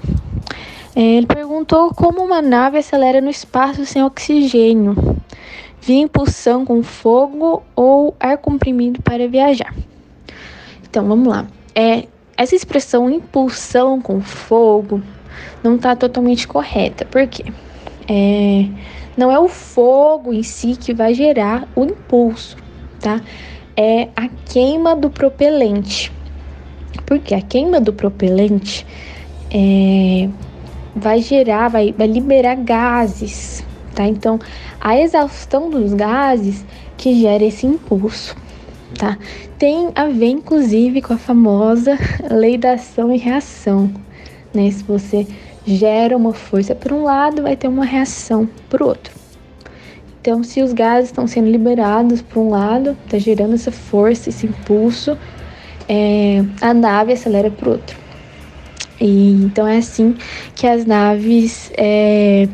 É, 0.94 1.00
ele 1.00 1.26
perguntou 1.26 1.94
como 1.94 2.22
uma 2.22 2.42
nave 2.42 2.78
acelera 2.78 3.20
no 3.20 3.30
espaço 3.30 3.86
sem 3.86 4.02
oxigênio, 4.02 4.94
via 5.80 6.02
impulsão 6.02 6.64
com 6.64 6.82
fogo 6.82 7.62
ou 7.74 8.14
ar 8.20 8.36
comprimido 8.38 9.00
para 9.02 9.28
viajar. 9.28 9.74
Então, 10.82 11.06
vamos 11.06 11.28
lá. 11.28 11.46
É, 11.74 12.06
essa 12.36 12.54
expressão 12.54 13.08
impulsão 13.08 14.00
com 14.00 14.20
fogo 14.20 15.02
não 15.62 15.76
está 15.76 15.96
totalmente 15.96 16.46
correta. 16.46 17.04
Por 17.04 17.26
quê? 17.26 17.44
É, 18.08 18.66
não 19.16 19.30
é 19.30 19.38
o 19.38 19.48
fogo 19.48 20.32
em 20.32 20.42
si 20.42 20.76
que 20.76 20.94
vai 20.94 21.12
gerar 21.12 21.68
o 21.76 21.84
impulso, 21.84 22.56
tá? 23.00 23.20
É 23.76 24.08
a 24.16 24.28
queima 24.28 24.96
do 24.96 25.10
propelente. 25.10 26.12
Porque 27.04 27.34
a 27.34 27.40
queima 27.40 27.80
do 27.80 27.92
propelente 27.92 28.86
é, 29.50 30.28
vai 30.94 31.20
gerar, 31.20 31.68
vai, 31.68 31.92
vai 31.92 32.06
liberar 32.06 32.56
gases, 32.56 33.64
tá? 33.94 34.06
Então, 34.06 34.38
a 34.80 34.98
exaustão 34.98 35.70
dos 35.70 35.92
gases 35.94 36.64
que 36.96 37.20
gera 37.20 37.44
esse 37.44 37.66
impulso, 37.66 38.36
tá? 38.96 39.18
Tem 39.58 39.90
a 39.94 40.06
ver, 40.06 40.28
inclusive, 40.28 41.02
com 41.02 41.14
a 41.14 41.18
famosa 41.18 41.98
lei 42.30 42.56
da 42.56 42.72
ação 42.72 43.12
e 43.12 43.18
reação, 43.18 43.90
né? 44.54 44.70
Se 44.70 44.82
você 44.82 45.26
gera 45.76 46.16
uma 46.16 46.32
força 46.32 46.74
para 46.74 46.94
um 46.94 47.02
lado, 47.02 47.42
vai 47.42 47.56
ter 47.56 47.68
uma 47.68 47.84
reação 47.84 48.48
para 48.70 48.82
o 48.82 48.86
outro. 48.86 49.12
Então, 50.20 50.42
se 50.42 50.62
os 50.62 50.72
gases 50.72 51.10
estão 51.10 51.26
sendo 51.26 51.50
liberados 51.50 52.22
para 52.22 52.38
um 52.40 52.50
lado, 52.50 52.96
está 53.04 53.18
gerando 53.18 53.54
essa 53.54 53.70
força, 53.70 54.28
esse 54.28 54.46
impulso, 54.46 55.16
é, 55.88 56.44
a 56.60 56.74
nave 56.74 57.12
acelera 57.12 57.50
para 57.50 57.68
o 57.68 57.72
outro. 57.72 57.96
E, 59.00 59.30
então 59.44 59.66
é 59.66 59.78
assim 59.78 60.16
que 60.56 60.66
as 60.66 60.84
naves 60.84 61.70
é, 61.76 62.48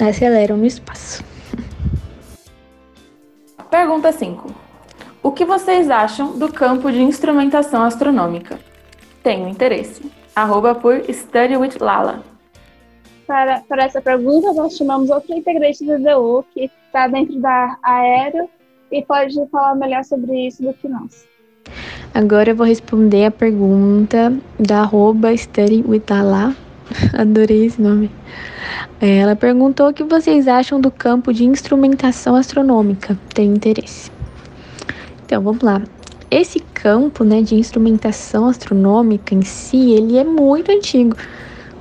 aceleram 0.00 0.56
no 0.56 0.66
espaço. 0.66 1.24
Pergunta 3.70 4.12
5. 4.12 4.54
O 5.22 5.32
que 5.32 5.44
vocês 5.44 5.90
acham 5.90 6.38
do 6.38 6.52
campo 6.52 6.90
de 6.90 7.02
instrumentação 7.02 7.82
astronômica? 7.82 8.58
Tenho 9.22 9.48
interesse. 9.48 10.00
Arroba 10.34 10.74
por 10.74 11.02
Study 11.12 11.56
with 11.56 11.78
Lala 11.80 12.22
para, 13.28 13.60
para 13.60 13.84
essa 13.84 14.00
pergunta, 14.00 14.54
nós 14.54 14.74
chamamos 14.74 15.10
outro 15.10 15.34
integrante 15.34 15.84
do 15.84 15.98
DU 15.98 16.44
que 16.54 16.70
está 16.86 17.06
dentro 17.06 17.38
da 17.38 17.76
Aéreo 17.82 18.48
e 18.90 19.04
pode 19.04 19.34
falar 19.50 19.74
melhor 19.74 20.02
sobre 20.02 20.46
isso 20.46 20.62
do 20.62 20.72
que 20.72 20.88
nós. 20.88 21.28
Agora 22.14 22.50
eu 22.50 22.56
vou 22.56 22.66
responder 22.66 23.26
a 23.26 23.30
pergunta 23.30 24.34
da 24.58 24.80
arroba 24.80 25.28
Adorei 27.12 27.66
esse 27.66 27.80
nome. 27.82 28.10
Ela 28.98 29.36
perguntou 29.36 29.88
o 29.88 29.92
que 29.92 30.02
vocês 30.02 30.48
acham 30.48 30.80
do 30.80 30.90
campo 30.90 31.30
de 31.30 31.44
instrumentação 31.44 32.34
astronômica. 32.34 33.16
Tem 33.34 33.52
interesse? 33.52 34.10
Então, 35.26 35.42
vamos 35.42 35.62
lá. 35.62 35.82
Esse 36.30 36.60
campo 36.60 37.24
né, 37.24 37.42
de 37.42 37.54
instrumentação 37.54 38.46
astronômica 38.46 39.34
em 39.34 39.42
si, 39.42 39.92
ele 39.92 40.16
é 40.16 40.24
muito 40.24 40.72
antigo, 40.72 41.14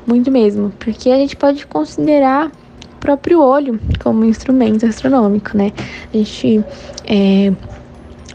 muito 0.08 0.32
mesmo, 0.32 0.72
porque 0.80 1.10
a 1.12 1.18
gente 1.18 1.36
pode 1.36 1.68
considerar 1.68 2.48
o 2.48 3.00
próprio 3.00 3.42
olho 3.42 3.80
como 4.02 4.26
instrumento 4.26 4.86
astronômico, 4.86 5.56
né? 5.56 5.74
A 6.14 6.18
gente 6.18 6.64
é, 7.06 7.52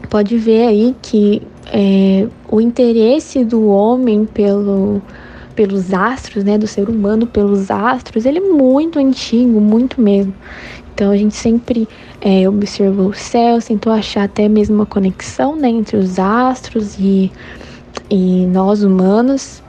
pode 0.09 0.37
ver 0.37 0.67
aí 0.67 0.95
que 1.01 1.41
é, 1.73 2.27
o 2.49 2.61
interesse 2.61 3.43
do 3.43 3.67
homem 3.67 4.25
pelo 4.25 5.01
pelos 5.55 5.93
astros, 5.93 6.43
né, 6.43 6.57
do 6.57 6.67
ser 6.67 6.89
humano 6.89 7.27
pelos 7.27 7.69
astros, 7.69 8.25
ele 8.25 8.39
é 8.39 8.41
muito 8.41 8.99
antigo, 8.99 9.61
muito 9.61 10.01
mesmo. 10.01 10.33
Então 10.93 11.11
a 11.11 11.17
gente 11.17 11.35
sempre 11.35 11.87
é, 12.21 12.47
observou 12.47 13.07
o 13.07 13.13
céu, 13.13 13.59
tentou 13.59 13.91
achar 13.91 14.23
até 14.23 14.47
mesmo 14.47 14.75
uma 14.75 14.85
conexão 14.85 15.55
né, 15.55 15.69
entre 15.69 15.97
os 15.97 16.19
astros 16.19 16.97
e, 16.99 17.31
e 18.09 18.45
nós 18.47 18.83
humanos. 18.83 19.62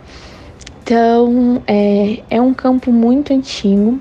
Então 0.85 1.63
é, 1.67 2.23
é 2.29 2.39
um 2.43 2.53
campo 2.53 2.93
muito 2.93 3.33
antigo 3.33 3.99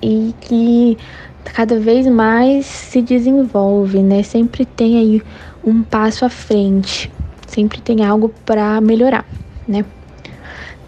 e 0.00 0.34
que 0.40 0.96
cada 1.44 1.78
vez 1.78 2.06
mais 2.06 2.64
se 2.64 3.02
desenvolve, 3.02 4.02
né? 4.02 4.22
Sempre 4.22 4.64
tem 4.64 4.96
aí 4.96 5.22
um 5.62 5.82
passo 5.82 6.24
à 6.24 6.30
frente, 6.30 7.12
sempre 7.46 7.78
tem 7.78 8.02
algo 8.06 8.30
para 8.46 8.80
melhorar, 8.80 9.26
né? 9.68 9.84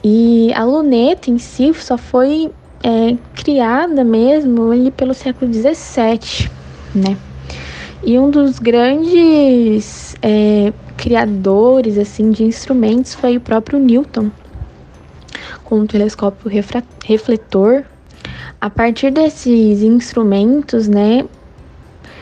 E 0.02 0.50
a 0.54 0.64
luneta 0.64 1.30
em 1.30 1.36
si 1.36 1.74
só 1.74 1.98
foi 1.98 2.50
é, 2.82 3.14
criada 3.34 4.02
mesmo 4.02 4.70
ali 4.70 4.90
pelo 4.90 5.12
século 5.12 5.52
XVII, 5.52 6.48
né? 6.94 7.18
E 8.02 8.18
um 8.18 8.30
dos 8.30 8.58
grandes 8.58 10.16
é, 10.22 10.72
criadores 10.96 11.98
assim 11.98 12.30
de 12.30 12.42
instrumentos 12.42 13.14
foi 13.14 13.36
o 13.36 13.40
próprio 13.40 13.78
Newton, 13.78 14.30
com 15.72 15.80
o 15.80 15.86
telescópio 15.86 16.50
refletor. 17.02 17.84
A 18.60 18.68
partir 18.68 19.10
desses 19.10 19.80
instrumentos, 19.80 20.86
né, 20.86 21.24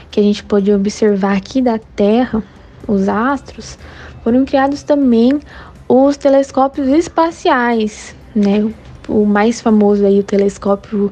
que 0.09 0.21
a 0.21 0.23
gente 0.23 0.45
pôde 0.45 0.73
observar 0.73 1.37
aqui 1.37 1.61
da 1.61 1.77
Terra, 1.77 2.45
os 2.87 3.09
astros, 3.09 3.77
foram 4.23 4.45
criados 4.45 4.85
também 4.85 5.41
os 5.89 6.17
telescópios 6.17 6.87
espaciais, 6.91 8.15
né? 8.37 8.73
O 9.09 9.27
mais 9.27 9.61
famoso 9.61 10.07
aí, 10.07 10.21
o 10.21 10.23
telescópio 10.23 11.11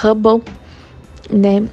Hubble, 0.00 0.44
né? 1.28 1.68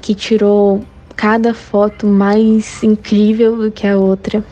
Que 0.00 0.16
tirou 0.16 0.84
cada 1.14 1.54
foto 1.54 2.08
mais 2.08 2.82
incrível 2.82 3.56
do 3.56 3.70
que 3.70 3.86
a 3.86 3.96
outra. 3.96 4.44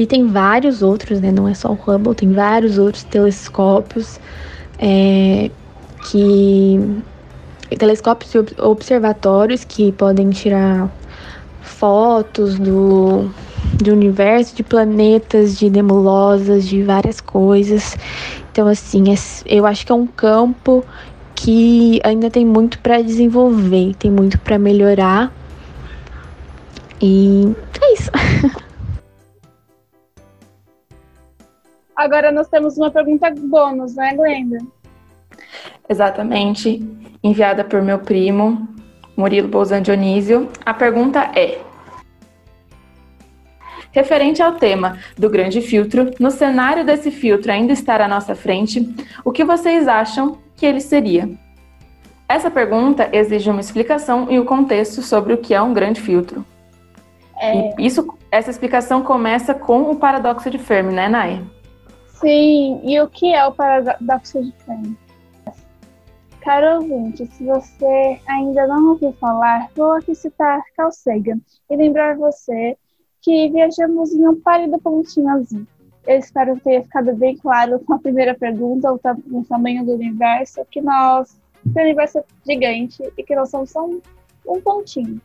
E 0.00 0.06
tem 0.06 0.26
vários 0.26 0.80
outros, 0.80 1.20
né? 1.20 1.30
Não 1.30 1.46
é 1.46 1.52
só 1.52 1.68
o 1.68 1.74
Hubble, 1.74 2.14
tem 2.14 2.32
vários 2.32 2.78
outros 2.78 3.04
telescópios 3.04 4.18
é, 4.78 5.50
que 6.08 7.02
telescópios 7.78 8.34
e 8.34 8.38
observatórios 8.62 9.62
que 9.62 9.92
podem 9.92 10.30
tirar 10.30 10.90
fotos 11.60 12.58
do 12.58 13.30
de 13.74 13.90
universo, 13.90 14.56
de 14.56 14.62
planetas, 14.62 15.58
de 15.58 15.68
nebulosas, 15.68 16.66
de 16.66 16.82
várias 16.82 17.20
coisas. 17.20 17.94
Então, 18.50 18.66
assim, 18.68 19.12
é, 19.12 19.16
eu 19.44 19.66
acho 19.66 19.84
que 19.84 19.92
é 19.92 19.94
um 19.94 20.06
campo 20.06 20.82
que 21.34 22.00
ainda 22.02 22.30
tem 22.30 22.46
muito 22.46 22.78
para 22.78 23.02
desenvolver, 23.02 23.94
tem 23.98 24.10
muito 24.10 24.38
para 24.38 24.58
melhorar. 24.58 25.30
E 27.02 27.54
é 27.82 27.92
isso. 27.92 28.10
Agora 32.00 32.32
nós 32.32 32.48
temos 32.48 32.78
uma 32.78 32.90
pergunta 32.90 33.30
bônus, 33.30 33.94
né, 33.94 34.14
Glenda? 34.14 34.56
Exatamente, 35.86 36.82
enviada 37.22 37.62
por 37.62 37.82
meu 37.82 37.98
primo, 37.98 38.66
Murilo 39.14 39.48
Bolzan 39.48 39.82
Dionísio. 39.82 40.48
A 40.64 40.72
pergunta 40.72 41.30
é: 41.38 41.60
Referente 43.92 44.42
ao 44.42 44.54
tema 44.54 44.96
do 45.18 45.28
grande 45.28 45.60
filtro, 45.60 46.10
no 46.18 46.30
cenário 46.30 46.86
desse 46.86 47.10
filtro 47.10 47.52
ainda 47.52 47.74
estar 47.74 48.00
à 48.00 48.08
nossa 48.08 48.34
frente, 48.34 48.88
o 49.22 49.30
que 49.30 49.44
vocês 49.44 49.86
acham 49.86 50.38
que 50.56 50.64
ele 50.64 50.80
seria? 50.80 51.28
Essa 52.26 52.50
pergunta 52.50 53.10
exige 53.12 53.50
uma 53.50 53.60
explicação 53.60 54.26
e 54.30 54.38
o 54.38 54.42
um 54.42 54.46
contexto 54.46 55.02
sobre 55.02 55.34
o 55.34 55.38
que 55.38 55.52
é 55.52 55.60
um 55.60 55.74
grande 55.74 56.00
filtro. 56.00 56.46
É... 57.36 57.74
E 57.78 57.86
isso, 57.86 58.16
essa 58.30 58.50
explicação 58.50 59.02
começa 59.02 59.52
com 59.52 59.82
o 59.90 59.96
paradoxo 59.96 60.48
de 60.48 60.56
Fermi, 60.56 60.94
né, 60.94 61.06
Naya? 61.06 61.59
Sim, 62.20 62.80
e 62.84 63.00
o 63.00 63.08
que 63.08 63.32
é 63.32 63.46
o 63.46 63.52
paradoxo 63.52 64.44
de 64.44 64.52
Fermi? 64.64 64.96
Caro 66.42 66.82
ouvinte, 66.82 67.26
se 67.26 67.44
você 67.44 68.20
ainda 68.26 68.66
não 68.66 68.90
ouviu 68.90 69.12
falar, 69.14 69.68
vou 69.74 69.92
aqui 69.92 70.14
citar 70.14 70.62
Carl 70.76 70.92
Sagan 70.92 71.40
e 71.70 71.76
lembrar 71.76 72.16
você 72.16 72.76
que 73.22 73.48
viajamos 73.50 74.12
em 74.12 74.26
um 74.26 74.40
pálido 74.40 74.78
pontinho 74.80 75.28
azul. 75.28 75.66
Eu 76.06 76.18
espero 76.18 76.56
que 76.56 76.64
tenha 76.64 76.82
ficado 76.82 77.14
bem 77.14 77.36
claro 77.36 77.78
com 77.80 77.94
a 77.94 77.98
primeira 77.98 78.34
pergunta, 78.34 78.92
o, 78.92 79.44
tamanho 79.44 79.84
do 79.84 79.92
universo, 79.92 80.64
que 80.70 80.80
nós, 80.80 81.38
que 81.72 81.78
o 81.78 81.82
universo 81.82 82.18
é 82.18 82.24
gigante 82.46 83.02
e 83.16 83.22
que 83.22 83.34
nós 83.34 83.50
somos 83.50 83.70
só 83.70 83.86
um, 83.86 84.00
um 84.46 84.60
pontinho. 84.60 85.20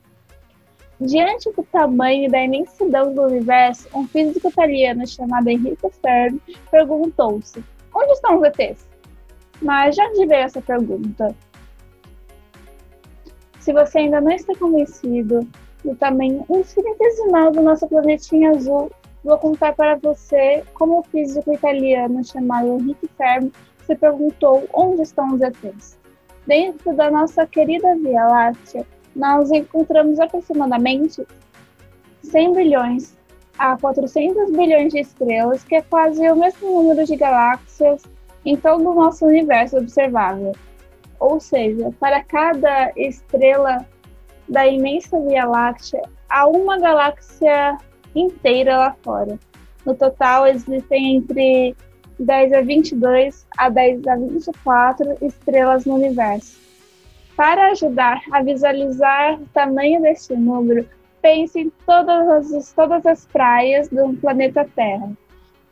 Diante 0.99 1.51
do 1.51 1.63
tamanho 1.63 2.25
e 2.25 2.29
da 2.29 2.41
imensidão 2.41 3.13
do 3.13 3.23
universo, 3.23 3.88
um 3.93 4.08
físico 4.08 4.47
italiano 4.47 5.05
chamado 5.05 5.49
Enrico 5.49 5.91
Fermi 6.01 6.41
perguntou-se: 6.71 7.62
onde 7.93 8.12
estão 8.13 8.38
os 8.38 8.43
ETs? 8.43 8.88
Mas 9.62 9.95
de 9.95 10.01
onde 10.01 10.25
veio 10.25 10.43
essa 10.43 10.62
pergunta? 10.62 11.36
Se 13.60 13.73
você 13.73 13.99
ainda 13.99 14.21
não 14.21 14.31
está 14.31 14.55
convencido 14.55 15.45
do 15.84 15.95
tamanho 15.95 16.45
infinitesimal 16.49 17.51
do 17.51 17.62
nosso 17.62 17.88
planetinha 17.88 18.51
azul, 18.51 18.89
vou 19.23 19.38
contar 19.38 19.73
para 19.73 19.95
você 19.95 20.63
como 20.75 20.99
o 20.99 21.03
físico 21.03 21.51
italiano 21.51 22.23
chamado 22.23 22.67
Henrique 22.67 23.10
Fermi 23.17 23.51
se 23.86 23.95
perguntou 23.95 24.63
onde 24.73 25.01
estão 25.01 25.34
os 25.34 25.41
ETs. 25.41 25.97
Dentro 26.47 26.95
da 26.95 27.10
nossa 27.12 27.45
querida 27.45 27.95
Via 27.95 28.27
Láctea, 28.27 28.86
nós 29.15 29.51
encontramos 29.51 30.19
aproximadamente 30.19 31.25
100 32.23 32.54
bilhões 32.54 33.15
a 33.58 33.78
400 33.78 34.51
bilhões 34.51 34.91
de 34.91 34.99
estrelas, 34.99 35.63
que 35.63 35.75
é 35.75 35.82
quase 35.82 36.30
o 36.30 36.36
mesmo 36.36 36.84
número 36.84 37.06
de 37.06 37.15
galáxias 37.15 38.04
em 38.45 38.58
todo 38.58 38.89
o 38.89 38.93
nosso 38.93 39.25
universo 39.25 39.78
observável. 39.78 40.51
Ou 41.19 41.39
seja, 41.39 41.91
para 41.99 42.23
cada 42.23 42.91
estrela 42.95 43.86
da 44.47 44.67
imensa 44.67 45.19
Via 45.21 45.45
Láctea 45.45 46.01
a 46.30 46.47
uma 46.47 46.78
galáxia 46.78 47.78
inteira 48.13 48.78
lá 48.78 48.95
fora. 49.04 49.39
No 49.86 49.95
total, 49.95 50.47
existem 50.47 51.17
entre 51.17 51.75
10 52.19 52.54
a 52.54 52.62
22 52.62 53.47
a 53.58 53.69
10 53.69 54.08
a 54.08 54.15
24 54.15 55.17
estrelas 55.21 55.86
no 55.86 55.95
universo. 55.95 56.64
Para 57.36 57.71
ajudar 57.71 58.21
a 58.32 58.41
visualizar 58.41 59.41
o 59.41 59.45
tamanho 59.48 60.02
deste 60.02 60.36
número, 60.36 60.88
pense 61.21 61.60
em 61.60 61.71
todas 61.86 62.54
as, 62.54 62.71
todas 62.74 63.06
as 63.06 63.26
praias 63.26 63.89
do 63.89 64.13
planeta 64.13 64.67
Terra 64.76 65.12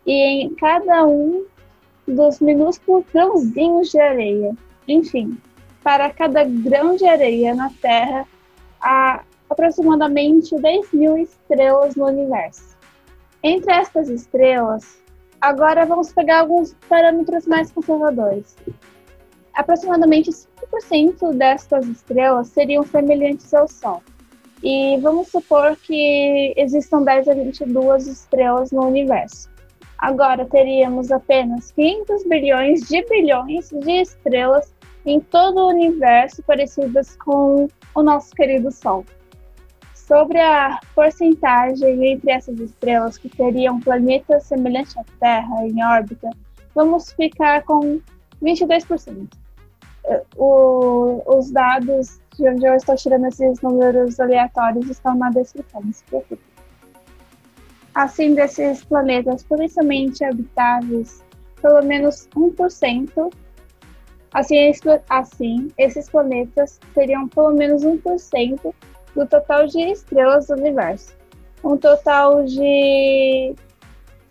e 0.05 0.43
em 0.43 0.55
cada 0.55 1.05
um 1.05 1.45
dos 2.07 2.39
minúsculos 2.39 3.05
grãozinhos 3.13 3.89
de 3.89 3.99
areia. 3.99 4.53
Enfim, 4.87 5.37
para 5.81 6.09
cada 6.09 6.43
grão 6.43 6.95
de 6.95 7.05
areia 7.05 7.55
na 7.55 7.69
Terra, 7.81 8.27
há 8.81 9.23
aproximadamente 9.49 10.55
10 10.55 10.91
mil 10.93 11.17
estrelas 11.17 11.95
no 11.95 12.07
universo. 12.07 12.75
Entre 13.41 13.71
estas 13.71 14.09
estrelas, 14.09 15.01
agora 15.39 15.85
vamos 15.85 16.11
pegar 16.11 16.39
alguns 16.39 16.75
parâmetros 16.89 17.45
mais 17.45 17.71
conservadores. 17.71 18.55
Aproximadamente 19.53 20.31
5% 20.31 21.33
destas 21.35 21.85
estrelas 21.85 22.47
seriam 22.47 22.83
semelhantes 22.83 23.53
ao 23.53 23.67
Sol. 23.67 24.01
E 24.63 24.97
vamos 25.01 25.27
supor 25.27 25.75
que 25.75 26.53
existam 26.57 27.03
10 27.03 27.27
a 27.27 27.33
22 27.33 28.07
estrelas 28.07 28.71
no 28.71 28.87
universo. 28.87 29.49
Agora 29.99 30.45
teríamos 30.45 31.11
apenas 31.11 31.71
500 31.71 32.27
bilhões 32.27 32.81
de 32.81 33.05
bilhões 33.05 33.69
de 33.69 34.01
estrelas 34.01 34.73
em 35.05 35.19
todo 35.19 35.57
o 35.57 35.69
universo 35.69 36.41
parecidas 36.43 37.15
com 37.17 37.67
o 37.93 38.03
nosso 38.03 38.31
querido 38.31 38.71
Sol. 38.71 39.05
Sobre 39.93 40.39
a 40.39 40.79
porcentagem 40.95 42.11
entre 42.11 42.31
essas 42.31 42.59
estrelas 42.59 43.17
que 43.17 43.29
teriam 43.29 43.79
planetas 43.79 44.43
semelhantes 44.43 44.97
à 44.97 45.03
Terra 45.19 45.65
em 45.65 45.83
órbita, 45.83 46.29
vamos 46.73 47.11
ficar 47.13 47.63
com 47.63 48.01
22%. 48.41 49.42
O, 50.35 51.21
os 51.25 51.51
dados 51.51 52.19
de 52.35 52.47
onde 52.47 52.65
eu 52.65 52.75
estou 52.75 52.95
tirando 52.95 53.27
esses 53.27 53.61
números 53.61 54.19
aleatórios 54.19 54.89
estão 54.89 55.15
na 55.15 55.29
descrição, 55.29 55.81
se 55.91 56.03
preocupe. 56.05 56.41
Assim, 57.93 58.33
desses 58.33 58.83
planetas 58.83 59.43
potencialmente 59.43 60.23
habitáveis, 60.25 61.23
pelo 61.61 61.83
menos 61.83 62.27
1%, 62.35 63.33
assim, 64.33 64.71
assim, 65.09 65.71
esses 65.77 66.09
planetas 66.09 66.79
seriam 66.93 67.27
pelo 67.27 67.53
menos 67.53 67.83
1% 67.83 68.73
do 69.15 69.27
total 69.27 69.67
de 69.67 69.79
estrelas 69.91 70.47
do 70.47 70.55
universo. 70.55 71.15
Um 71.63 71.77
total 71.77 72.43
de 72.43 73.55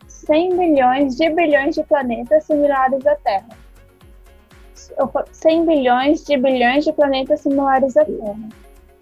100 0.08 0.56
bilhões 0.56 1.16
de 1.16 1.30
bilhões 1.30 1.74
de 1.76 1.84
planetas 1.84 2.44
similares 2.44 3.06
à 3.06 3.14
Terra. 3.16 3.61
100 5.32 5.66
bilhões 5.66 6.24
de 6.24 6.36
bilhões 6.36 6.84
de 6.84 6.92
planetas 6.92 7.40
similares 7.40 7.96
à 7.96 8.04
Terra. 8.04 8.48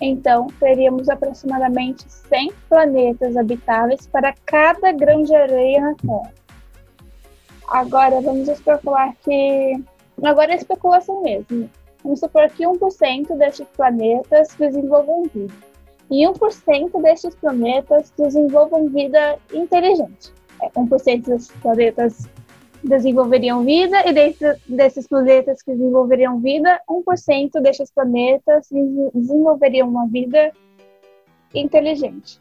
Então, 0.01 0.47
teríamos 0.59 1.09
aproximadamente 1.09 2.05
100 2.09 2.53
planetas 2.69 3.37
habitáveis 3.37 4.07
para 4.07 4.35
cada 4.47 4.93
grão 4.93 5.23
de 5.23 5.35
areia 5.35 5.81
na 5.81 5.95
Terra. 5.95 6.33
Agora, 7.69 8.21
vamos 8.21 8.49
especular 8.49 9.15
que. 9.23 9.83
Agora 10.23 10.53
é 10.53 10.57
especulação 10.57 11.23
mesmo. 11.23 11.71
Vamos 12.03 12.21
supor 12.21 12.49
que 12.51 12.65
1% 12.65 13.37
destes 13.37 13.67
planetas 13.77 14.49
desenvolvam 14.59 15.25
vida. 15.25 15.53
E 16.11 16.27
1% 16.27 17.03
destes 17.03 17.35
planetas 17.37 18.13
desenvolvam 18.19 18.89
vida 18.89 19.39
inteligente. 19.53 20.33
1% 20.75 21.09
é, 21.09 21.19
desses 21.19 21.51
planetas 21.63 22.29
desenvolveriam 22.83 23.65
vida, 23.65 24.09
e 24.09 24.13
dentro 24.13 24.55
desses 24.69 25.07
planetas 25.07 25.63
que 25.63 25.73
desenvolveriam 25.73 26.41
vida, 26.41 26.81
1% 26.89 27.61
desses 27.61 27.91
planetas 27.91 28.69
desenvolveriam 29.15 29.89
uma 29.89 30.07
vida 30.07 30.53
inteligente. 31.55 32.41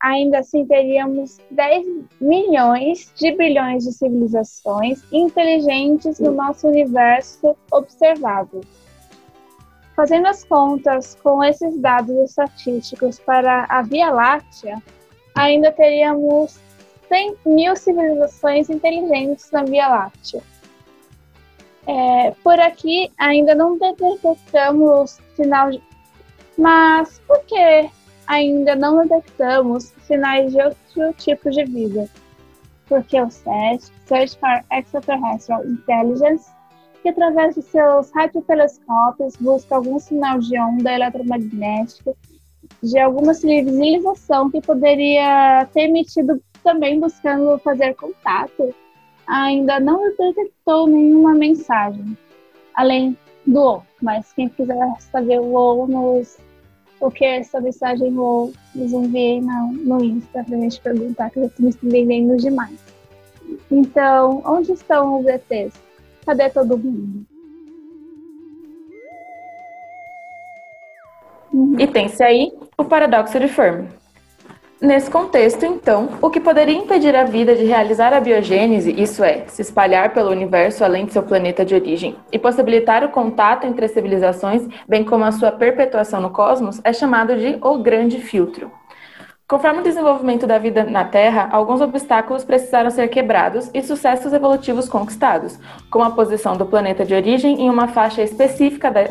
Ainda 0.00 0.38
assim, 0.38 0.64
teríamos 0.66 1.38
10 1.50 1.86
milhões 2.20 3.12
de 3.16 3.32
bilhões 3.32 3.84
de 3.84 3.92
civilizações 3.92 5.02
inteligentes 5.12 6.20
no 6.20 6.32
nosso 6.32 6.68
universo 6.68 7.56
observável. 7.70 8.60
Fazendo 9.94 10.26
as 10.26 10.44
contas 10.44 11.14
com 11.22 11.42
esses 11.42 11.78
dados 11.78 12.14
estatísticos 12.16 13.18
para 13.18 13.64
a 13.68 13.82
Via 13.82 14.10
Láctea, 14.10 14.76
ainda 15.34 15.72
teríamos 15.72 16.58
100 17.08 17.36
mil 17.46 17.76
civilizações 17.76 18.68
inteligentes 18.70 19.50
na 19.50 19.64
Via 19.64 19.88
Láctea. 19.88 20.42
É, 21.86 22.32
por 22.42 22.58
aqui 22.58 23.10
ainda 23.16 23.54
não 23.54 23.78
detectamos 23.78 25.18
sinal 25.36 25.70
de. 25.70 25.82
Mas 26.58 27.20
por 27.26 27.40
que 27.44 27.88
ainda 28.26 28.74
não 28.74 29.06
detectamos 29.06 29.92
sinais 30.06 30.52
de 30.52 30.60
outro 30.60 31.12
tipo 31.18 31.50
de 31.50 31.64
vida? 31.64 32.08
Porque 32.88 33.20
o 33.20 33.30
SET, 33.30 33.92
Search 34.06 34.38
for 34.38 34.64
Extraterrestrial 34.72 35.64
Intelligence, 35.64 36.50
que 37.02 37.10
através 37.10 37.54
de 37.54 37.62
seus 37.62 38.10
radiotelescópios 38.10 39.36
busca 39.36 39.76
algum 39.76 39.98
sinal 39.98 40.38
de 40.38 40.58
onda 40.58 40.92
eletromagnética 40.92 42.14
de 42.82 42.98
alguma 42.98 43.32
civilização 43.32 44.50
que 44.50 44.60
poderia 44.60 45.68
ter 45.72 45.82
emitido 45.82 46.40
também 46.66 46.98
buscando 46.98 47.56
fazer 47.60 47.94
contato, 47.94 48.74
ainda 49.24 49.78
não 49.78 50.02
detectou 50.16 50.88
nenhuma 50.88 51.32
mensagem, 51.32 52.18
além 52.74 53.16
do 53.46 53.60
O. 53.60 53.82
Mas 54.02 54.32
quem 54.32 54.48
quiser 54.48 54.76
saber 54.98 55.38
o 55.38 55.54
O, 55.54 55.86
nos, 55.86 56.38
o 57.00 57.08
que 57.08 57.24
é 57.24 57.38
essa 57.38 57.60
mensagem 57.60 58.18
O, 58.18 58.52
nos 58.74 58.92
enviei 58.92 59.40
no, 59.40 59.72
no 59.74 60.04
Insta 60.04 60.42
pra 60.42 60.58
gente 60.58 60.80
perguntar, 60.80 61.30
que 61.30 61.38
eu 61.38 61.46
estou 61.46 61.64
me 61.64 61.70
entendendo 61.70 62.36
demais. 62.36 62.84
Então, 63.70 64.42
onde 64.44 64.72
estão 64.72 65.20
os 65.20 65.26
ETs? 65.26 65.72
Cadê 66.26 66.50
todo 66.50 66.76
mundo? 66.76 67.24
E 71.78 71.86
tem-se 71.86 72.24
aí 72.24 72.52
o 72.76 72.84
paradoxo 72.84 73.38
de 73.38 73.46
Fermi. 73.46 73.88
Nesse 74.78 75.10
contexto, 75.10 75.64
então, 75.64 76.10
o 76.20 76.28
que 76.28 76.38
poderia 76.38 76.76
impedir 76.76 77.16
a 77.16 77.24
vida 77.24 77.56
de 77.56 77.64
realizar 77.64 78.12
a 78.12 78.20
biogênese, 78.20 78.92
isso 78.92 79.24
é, 79.24 79.46
se 79.46 79.62
espalhar 79.62 80.12
pelo 80.12 80.30
universo 80.30 80.84
além 80.84 81.06
de 81.06 81.14
seu 81.14 81.22
planeta 81.22 81.64
de 81.64 81.74
origem, 81.74 82.14
e 82.30 82.38
possibilitar 82.38 83.02
o 83.02 83.08
contato 83.08 83.66
entre 83.66 83.86
as 83.86 83.92
civilizações, 83.92 84.68
bem 84.86 85.02
como 85.02 85.24
a 85.24 85.32
sua 85.32 85.50
perpetuação 85.50 86.20
no 86.20 86.28
cosmos, 86.28 86.78
é 86.84 86.92
chamado 86.92 87.34
de 87.36 87.56
o 87.62 87.78
grande 87.78 88.20
filtro. 88.20 88.70
Conforme 89.48 89.80
o 89.80 89.82
desenvolvimento 89.82 90.46
da 90.46 90.58
vida 90.58 90.84
na 90.84 91.04
Terra, 91.04 91.48
alguns 91.50 91.80
obstáculos 91.80 92.44
precisaram 92.44 92.90
ser 92.90 93.08
quebrados 93.08 93.70
e 93.72 93.80
sucessos 93.80 94.34
evolutivos 94.34 94.90
conquistados, 94.90 95.58
como 95.90 96.04
a 96.04 96.10
posição 96.10 96.54
do 96.54 96.66
planeta 96.66 97.02
de 97.02 97.14
origem 97.14 97.62
em 97.62 97.70
uma 97.70 97.88
faixa 97.88 98.22
específica 98.22 98.90
da, 98.90 99.08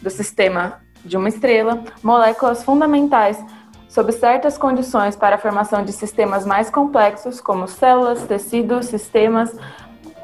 do 0.00 0.08
sistema 0.08 0.80
de 1.04 1.18
uma 1.18 1.28
estrela, 1.28 1.82
moléculas 2.02 2.64
fundamentais 2.64 3.44
sob 3.94 4.10
certas 4.10 4.58
condições 4.58 5.14
para 5.14 5.36
a 5.36 5.38
formação 5.38 5.84
de 5.84 5.92
sistemas 5.92 6.44
mais 6.44 6.68
complexos, 6.68 7.40
como 7.40 7.68
células, 7.68 8.24
tecidos, 8.24 8.86
sistemas, 8.86 9.56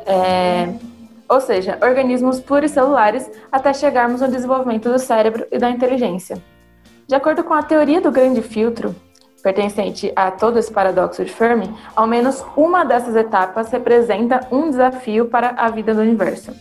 é, 0.05 0.75
ou 1.29 1.41
seja, 1.41 1.79
organismos 1.81 2.41
pluricelulares, 2.41 3.31
até 3.53 3.73
chegarmos 3.73 4.23
ao 4.23 4.29
desenvolvimento 4.29 4.91
do 4.91 4.99
cérebro 4.99 5.47
e 5.53 5.57
da 5.57 5.71
inteligência. 5.71 6.43
De 7.07 7.15
acordo 7.15 7.45
com 7.45 7.55
a 7.55 7.63
teoria 7.63 8.01
do 8.01 8.11
grande 8.11 8.43
filtro, 8.43 8.93
pertencente 9.41 10.13
a 10.17 10.33
todo 10.33 10.59
esse 10.59 10.73
paradoxo 10.73 11.25
de 11.25 11.31
Fermi, 11.31 11.73
ao 11.95 12.09
menos 12.09 12.45
uma 12.57 12.85
dessas 12.85 13.15
etapas 13.15 13.71
representa 13.71 14.49
um 14.51 14.69
desafio 14.69 15.27
para 15.27 15.51
a 15.51 15.71
vida 15.71 15.95
do 15.95 16.01
universo. 16.01 16.53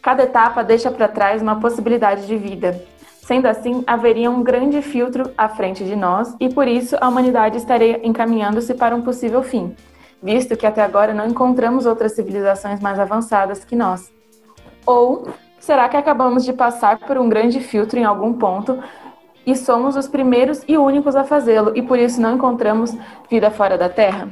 Cada 0.00 0.22
etapa 0.22 0.62
deixa 0.62 0.92
para 0.92 1.08
trás 1.08 1.42
uma 1.42 1.58
possibilidade 1.58 2.24
de 2.24 2.36
vida, 2.36 2.80
Sendo 3.26 3.46
assim, 3.46 3.82
haveria 3.88 4.30
um 4.30 4.40
grande 4.40 4.80
filtro 4.80 5.32
à 5.36 5.48
frente 5.48 5.82
de 5.82 5.96
nós 5.96 6.36
e 6.38 6.48
por 6.48 6.68
isso 6.68 6.96
a 7.00 7.08
humanidade 7.08 7.56
estaria 7.56 8.06
encaminhando-se 8.06 8.72
para 8.72 8.94
um 8.94 9.02
possível 9.02 9.42
fim, 9.42 9.74
visto 10.22 10.56
que 10.56 10.64
até 10.64 10.80
agora 10.80 11.12
não 11.12 11.26
encontramos 11.26 11.86
outras 11.86 12.12
civilizações 12.12 12.78
mais 12.78 13.00
avançadas 13.00 13.64
que 13.64 13.74
nós. 13.74 14.12
Ou 14.86 15.26
será 15.58 15.88
que 15.88 15.96
acabamos 15.96 16.44
de 16.44 16.52
passar 16.52 17.00
por 17.00 17.18
um 17.18 17.28
grande 17.28 17.58
filtro 17.58 17.98
em 17.98 18.04
algum 18.04 18.32
ponto 18.32 18.78
e 19.44 19.56
somos 19.56 19.96
os 19.96 20.06
primeiros 20.06 20.62
e 20.68 20.78
únicos 20.78 21.16
a 21.16 21.24
fazê-lo 21.24 21.72
e 21.74 21.82
por 21.82 21.98
isso 21.98 22.20
não 22.20 22.36
encontramos 22.36 22.96
vida 23.28 23.50
fora 23.50 23.76
da 23.76 23.88
Terra? 23.88 24.28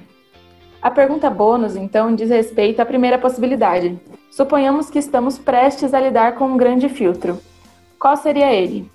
A 0.80 0.88
pergunta 0.88 1.28
bônus, 1.28 1.74
então, 1.74 2.14
diz 2.14 2.30
respeito 2.30 2.78
à 2.78 2.86
primeira 2.86 3.18
possibilidade. 3.18 4.00
Suponhamos 4.30 4.88
que 4.88 5.00
estamos 5.00 5.36
prestes 5.36 5.92
a 5.92 5.98
lidar 5.98 6.36
com 6.36 6.46
um 6.46 6.56
grande 6.56 6.88
filtro. 6.88 7.40
Qual 7.98 8.16
seria 8.16 8.52
ele? 8.52 8.90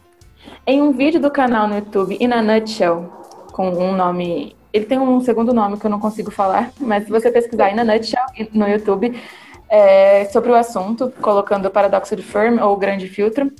Em 0.66 0.82
um 0.82 0.92
vídeo 0.92 1.20
do 1.20 1.32
canal 1.32 1.68
no 1.68 1.76
YouTube, 1.76 2.18
In 2.20 2.32
a 2.32 2.42
Nutshell, 2.42 3.10
com 3.52 3.70
um 3.70 3.96
nome. 3.96 4.56
Ele 4.72 4.86
tem 4.86 5.00
um 5.00 5.20
segundo 5.22 5.54
nome 5.54 5.78
que 5.78 5.86
eu 5.86 5.90
não 5.90 6.00
consigo 6.00 6.30
falar, 6.30 6.72
mas 6.80 7.06
se 7.06 7.10
você 7.10 7.32
pesquisar 7.32 7.72
In 7.72 7.80
a 7.80 7.84
Nutshell 7.84 8.24
no 8.54 8.68
YouTube 8.68 9.20
é, 9.68 10.26
sobre 10.26 10.52
o 10.52 10.56
assunto, 10.56 11.12
colocando 11.22 11.68
o 11.68 11.72
paradoxo 11.72 12.16
de 12.16 12.24
Fermi 12.24 12.62
ou 12.62 12.74
o 12.74 12.78
grande 12.78 13.08
filtro, 13.08 13.52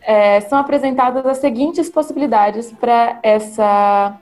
é, 0.00 0.40
são 0.42 0.58
apresentadas 0.58 1.24
as 1.24 1.38
seguintes 1.38 1.88
possibilidades 1.88 2.70
para 2.72 3.18
essa 3.22 4.18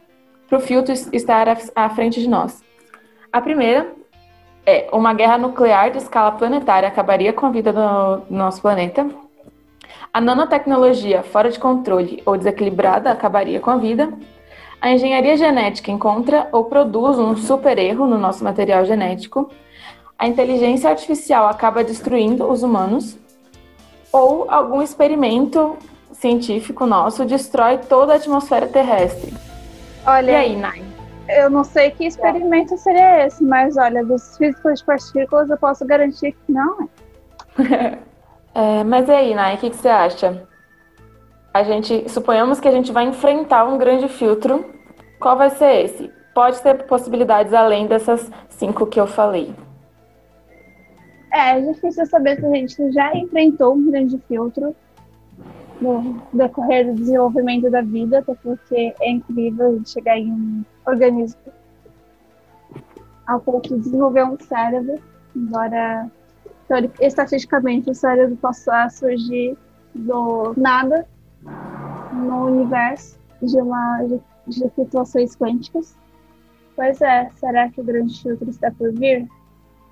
para 0.48 0.58
o 0.58 0.60
filtro 0.60 0.92
estar 1.14 1.48
à, 1.74 1.88
frente 1.88 2.20
de 2.20 2.28
nós. 2.28 2.62
A 3.32 3.40
primeira 3.40 3.90
é 4.66 4.86
uma 4.92 5.14
guerra 5.14 5.38
nuclear 5.38 5.90
de 5.90 5.96
escala 5.96 6.32
planetária 6.32 6.86
acabaria 6.86 7.32
com 7.32 7.46
a 7.46 7.50
vida 7.50 7.72
do 7.72 8.22
nosso 8.28 8.60
planeta. 8.60 9.08
A 10.12 10.20
nanotecnologia 10.20 11.22
fora 11.22 11.50
de 11.50 11.58
controle 11.58 12.22
ou 12.26 12.36
desequilibrada 12.36 13.10
acabaria 13.10 13.60
com 13.60 13.70
a 13.70 13.76
vida. 13.76 14.12
A 14.80 14.90
engenharia 14.90 15.36
genética 15.36 15.90
encontra 15.90 16.48
ou 16.52 16.64
produz 16.64 17.18
um 17.18 17.36
super 17.36 17.78
erro 17.78 18.06
no 18.06 18.18
nosso 18.18 18.44
material 18.44 18.84
genético. 18.84 19.50
A 20.18 20.26
inteligência 20.26 20.90
artificial 20.90 21.46
acaba 21.46 21.82
destruindo 21.82 22.50
os 22.50 22.62
humanos. 22.62 23.16
Ou 24.12 24.50
algum 24.50 24.82
experimento 24.82 25.78
científico 26.12 26.84
nosso 26.84 27.24
destrói 27.24 27.78
toda 27.78 28.12
a 28.12 28.16
atmosfera 28.16 28.66
terrestre. 28.66 29.32
Olha, 30.06 30.32
e 30.32 30.34
aí, 30.34 30.56
Nai? 30.56 30.82
Eu 31.28 31.48
não 31.48 31.64
sei 31.64 31.90
que 31.90 32.04
experimento 32.04 32.76
seria 32.76 33.26
esse, 33.26 33.42
mas 33.42 33.76
olha, 33.76 34.04
dos 34.04 34.36
físicos 34.36 34.80
de 34.80 34.84
partículas 34.84 35.48
eu 35.48 35.56
posso 35.56 35.86
garantir 35.86 36.32
que 36.32 36.52
não 36.52 36.88
é. 37.58 37.98
É, 38.54 38.84
mas 38.84 39.08
e 39.08 39.12
aí, 39.12 39.34
Nai, 39.34 39.54
o 39.54 39.58
que, 39.58 39.70
que 39.70 39.76
você 39.76 39.88
acha? 39.88 40.46
A 41.54 41.62
gente, 41.62 42.08
suponhamos 42.08 42.60
que 42.60 42.68
a 42.68 42.72
gente 42.72 42.92
vai 42.92 43.04
enfrentar 43.04 43.64
um 43.64 43.78
grande 43.78 44.08
filtro. 44.08 44.64
Qual 45.18 45.36
vai 45.36 45.50
ser 45.50 45.84
esse? 45.84 46.10
Pode 46.34 46.60
ter 46.62 46.86
possibilidades 46.86 47.52
além 47.52 47.86
dessas 47.86 48.30
cinco 48.48 48.86
que 48.86 48.98
eu 48.98 49.06
falei. 49.06 49.54
É, 51.32 51.58
é 51.58 51.60
difícil 51.60 52.04
saber 52.06 52.38
se 52.38 52.46
a 52.46 52.50
gente 52.50 52.92
já 52.92 53.14
enfrentou 53.14 53.74
um 53.74 53.90
grande 53.90 54.18
filtro 54.28 54.74
no 55.80 56.22
decorrer 56.32 56.86
do 56.86 56.94
desenvolvimento 56.94 57.70
da 57.70 57.82
vida, 57.82 58.18
até 58.18 58.34
porque 58.34 58.94
é 59.00 59.10
incrível 59.10 59.80
chegar 59.84 60.18
em 60.18 60.30
um 60.30 60.64
organismo 60.86 61.40
ao 63.26 63.40
ponto 63.40 63.68
de 63.74 63.80
desenvolver 63.80 64.24
um 64.24 64.38
cérebro, 64.38 65.00
embora 65.34 66.10
estatisticamente 67.00 67.90
o 67.90 67.94
cérebro 67.94 68.36
possa 68.36 68.88
surgir 68.88 69.56
do 69.94 70.54
nada 70.56 71.06
no 72.12 72.46
universo 72.46 73.18
de 73.42 73.56
uma 73.58 74.02
de, 74.04 74.20
de 74.46 75.36
quânticas. 75.36 75.96
Pois 76.74 77.00
é, 77.02 77.30
será 77.36 77.68
que 77.68 77.80
o 77.80 77.84
grande 77.84 78.20
filtro 78.20 78.48
está 78.48 78.70
por 78.70 78.92
vir? 78.92 79.28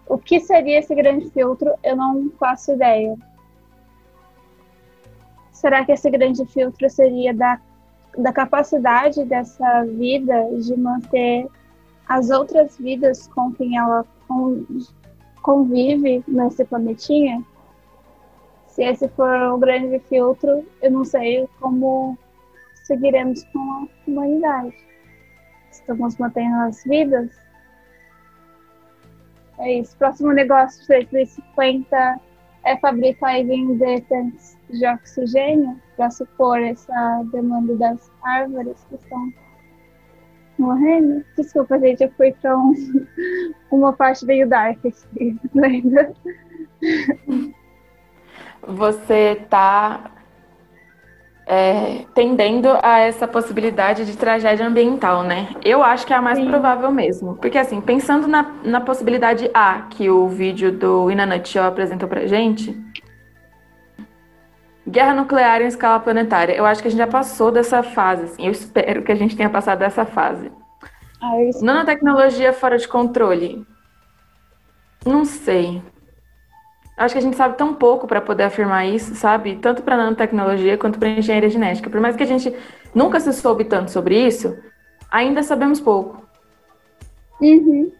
O 0.07 0.17
que 0.17 0.41
seria 0.41 0.79
esse 0.79 0.95
grande 0.95 1.31
filtro? 1.31 1.73
Eu 1.85 1.97
não 1.97 2.31
faço 2.39 2.73
ideia. 2.73 3.17
Será 5.53 5.85
que 5.85 5.93
esse 5.93 6.11
grande 6.11 6.45
filtro 6.47 6.89
seria 6.89 7.35
da, 7.35 7.61
da 8.17 8.33
capacidade 8.33 9.25
dessa 9.25 9.85
vida 9.85 10.49
de 10.59 10.77
manter 10.77 11.47
as 12.09 12.31
outras 12.31 12.77
vidas 12.79 13.29
com 13.29 13.53
quem 13.53 13.77
ela 13.77 14.05
convive 15.43 16.25
nesse 16.27 16.65
planetinha? 16.65 17.45
Se 18.67 18.85
esse 18.85 19.09
for 19.09 19.53
o 19.53 19.59
grande 19.59 19.99
filtro, 20.09 20.65
eu 20.81 20.91
não 20.91 21.05
sei 21.05 21.49
como 21.61 22.17
seguiremos 22.85 23.43
com 23.53 23.59
a 23.59 23.87
humanidade. 24.07 24.75
Estamos 25.71 26.17
mantendo 26.19 26.57
as 26.57 26.83
vidas? 26.85 27.31
É 29.59 29.75
isso. 29.75 29.97
Próximo 29.97 30.33
negócio 30.33 30.81
de 30.83 30.89
2050 30.89 32.21
é 32.65 32.77
fabricar 32.79 33.39
e 33.39 33.45
vender 33.45 34.03
tanques 34.09 34.57
de 34.69 34.87
oxigênio 34.87 35.81
para 35.97 36.11
supor 36.11 36.61
essa 36.61 37.23
demanda 37.33 37.75
das 37.77 38.11
árvores 38.23 38.85
que 38.89 38.95
estão 38.95 39.33
morrendo. 40.61 41.25
Desculpa, 41.37 41.79
gente, 41.79 42.03
eu 42.03 42.11
fui 42.17 42.33
para 42.33 42.57
um, 42.57 42.75
uma 43.71 43.93
parte 43.93 44.25
meio 44.25 44.49
dark 44.49 44.79
aqui, 44.85 45.39
lembra? 45.55 46.13
Você 48.67 49.39
está 49.43 50.11
é, 51.47 52.05
tendendo 52.15 52.69
a 52.81 53.01
essa 53.01 53.27
possibilidade 53.27 54.07
de 54.07 54.17
tragédia 54.17 54.65
ambiental, 54.67 55.25
né? 55.25 55.49
Eu 55.65 55.83
acho 55.83 56.07
que 56.07 56.13
é 56.13 56.17
a 56.17 56.23
mais 56.23 56.39
Sim. 56.39 56.47
provável 56.47 56.93
mesmo. 56.93 57.35
Porque, 57.37 57.59
assim, 57.59 57.81
pensando 57.81 58.29
na, 58.29 58.55
na 58.63 58.81
possibilidade 58.81 59.51
A, 59.53 59.83
que 59.91 60.09
o 60.09 60.29
vídeo 60.29 60.71
do 60.71 61.11
Inanutshell 61.11 61.65
apresentou 61.65 62.09
pra 62.09 62.27
gente, 62.27 62.79
guerra 64.87 65.15
nuclear 65.15 65.63
em 65.63 65.67
escala 65.67 66.01
planetária. 66.01 66.55
Eu 66.55 66.67
acho 66.67 66.83
que 66.83 66.89
a 66.89 66.91
gente 66.91 66.99
já 67.01 67.07
passou 67.07 67.51
dessa 67.51 67.83
fase, 67.83 68.25
assim. 68.25 68.47
Eu 68.47 68.53
espero 68.53 69.03
que 69.03 69.13
a 69.13 69.15
gente 69.15 69.37
tenha 69.37 69.51
passado 69.51 69.79
dessa 69.79 70.05
fase. 70.05 70.51
Ah, 71.21 71.33
Nanotecnologia 71.63 72.53
fora 72.53 72.79
de 72.79 72.89
controle. 72.89 73.67
Não 75.05 75.25
sei. 75.25 75.83
Acho 76.97 77.15
que 77.15 77.19
a 77.19 77.23
gente 77.23 77.37
sabe 77.37 77.57
tão 77.57 77.75
pouco 77.75 78.07
para 78.07 78.21
poder 78.21 78.45
afirmar 78.45 78.87
isso, 78.87 79.15
sabe? 79.15 79.57
Tanto 79.57 79.83
para 79.83 79.97
nanotecnologia 79.97 80.77
quanto 80.77 80.99
para 80.99 81.09
engenharia 81.09 81.49
genética. 81.49 81.89
Por 81.89 82.01
mais 82.01 82.15
que 82.15 82.23
a 82.23 82.27
gente 82.27 82.55
nunca 82.95 83.19
se 83.19 83.33
soube 83.33 83.65
tanto 83.65 83.91
sobre 83.91 84.19
isso, 84.19 84.59
ainda 85.11 85.43
sabemos 85.43 85.81
pouco. 85.81 86.23
Uhum. 87.41 87.91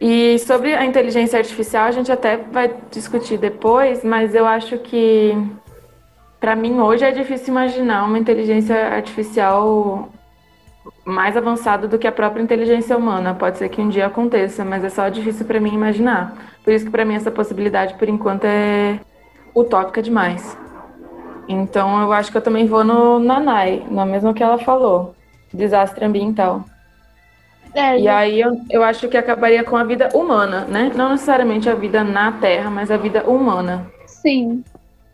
E 0.00 0.38
sobre 0.40 0.74
a 0.74 0.84
inteligência 0.84 1.38
artificial, 1.38 1.86
a 1.86 1.90
gente 1.90 2.12
até 2.12 2.36
vai 2.36 2.74
discutir 2.90 3.38
depois, 3.38 4.04
mas 4.04 4.34
eu 4.34 4.46
acho 4.46 4.78
que, 4.78 5.34
para 6.38 6.54
mim, 6.54 6.80
hoje 6.80 7.04
é 7.04 7.10
difícil 7.10 7.48
imaginar 7.48 8.04
uma 8.04 8.18
inteligência 8.18 8.76
artificial 8.88 10.10
mais 11.04 11.36
avançada 11.36 11.88
do 11.88 11.98
que 11.98 12.06
a 12.06 12.12
própria 12.12 12.42
inteligência 12.42 12.96
humana. 12.96 13.34
Pode 13.34 13.58
ser 13.58 13.68
que 13.68 13.80
um 13.80 13.88
dia 13.88 14.06
aconteça, 14.06 14.64
mas 14.64 14.84
é 14.84 14.90
só 14.90 15.08
difícil 15.08 15.46
para 15.46 15.60
mim 15.60 15.72
imaginar. 15.72 16.36
Por 16.62 16.72
isso 16.72 16.84
que 16.84 16.90
para 16.90 17.04
mim 17.04 17.14
essa 17.14 17.30
possibilidade, 17.30 17.94
por 17.94 18.08
enquanto, 18.08 18.44
é 18.44 19.00
utópica 19.54 20.02
demais. 20.02 20.58
Então 21.48 22.02
eu 22.02 22.12
acho 22.12 22.30
que 22.30 22.36
eu 22.36 22.42
também 22.42 22.66
vou 22.66 22.84
no 22.84 23.18
Nanai, 23.18 23.86
na 23.90 24.04
mesma 24.04 24.34
que 24.34 24.42
ela 24.42 24.58
falou, 24.58 25.14
desastre 25.54 26.04
ambiental. 26.04 26.64
É, 27.76 28.00
e 28.00 28.08
aí 28.08 28.40
eu, 28.40 28.58
eu 28.70 28.82
acho 28.82 29.06
que 29.06 29.18
acabaria 29.18 29.62
com 29.62 29.76
a 29.76 29.84
vida 29.84 30.08
humana, 30.14 30.64
né? 30.64 30.90
Não 30.96 31.10
necessariamente 31.10 31.68
a 31.68 31.74
vida 31.74 32.02
na 32.02 32.32
Terra, 32.32 32.70
mas 32.70 32.90
a 32.90 32.96
vida 32.96 33.28
humana. 33.28 33.86
Sim, 34.06 34.64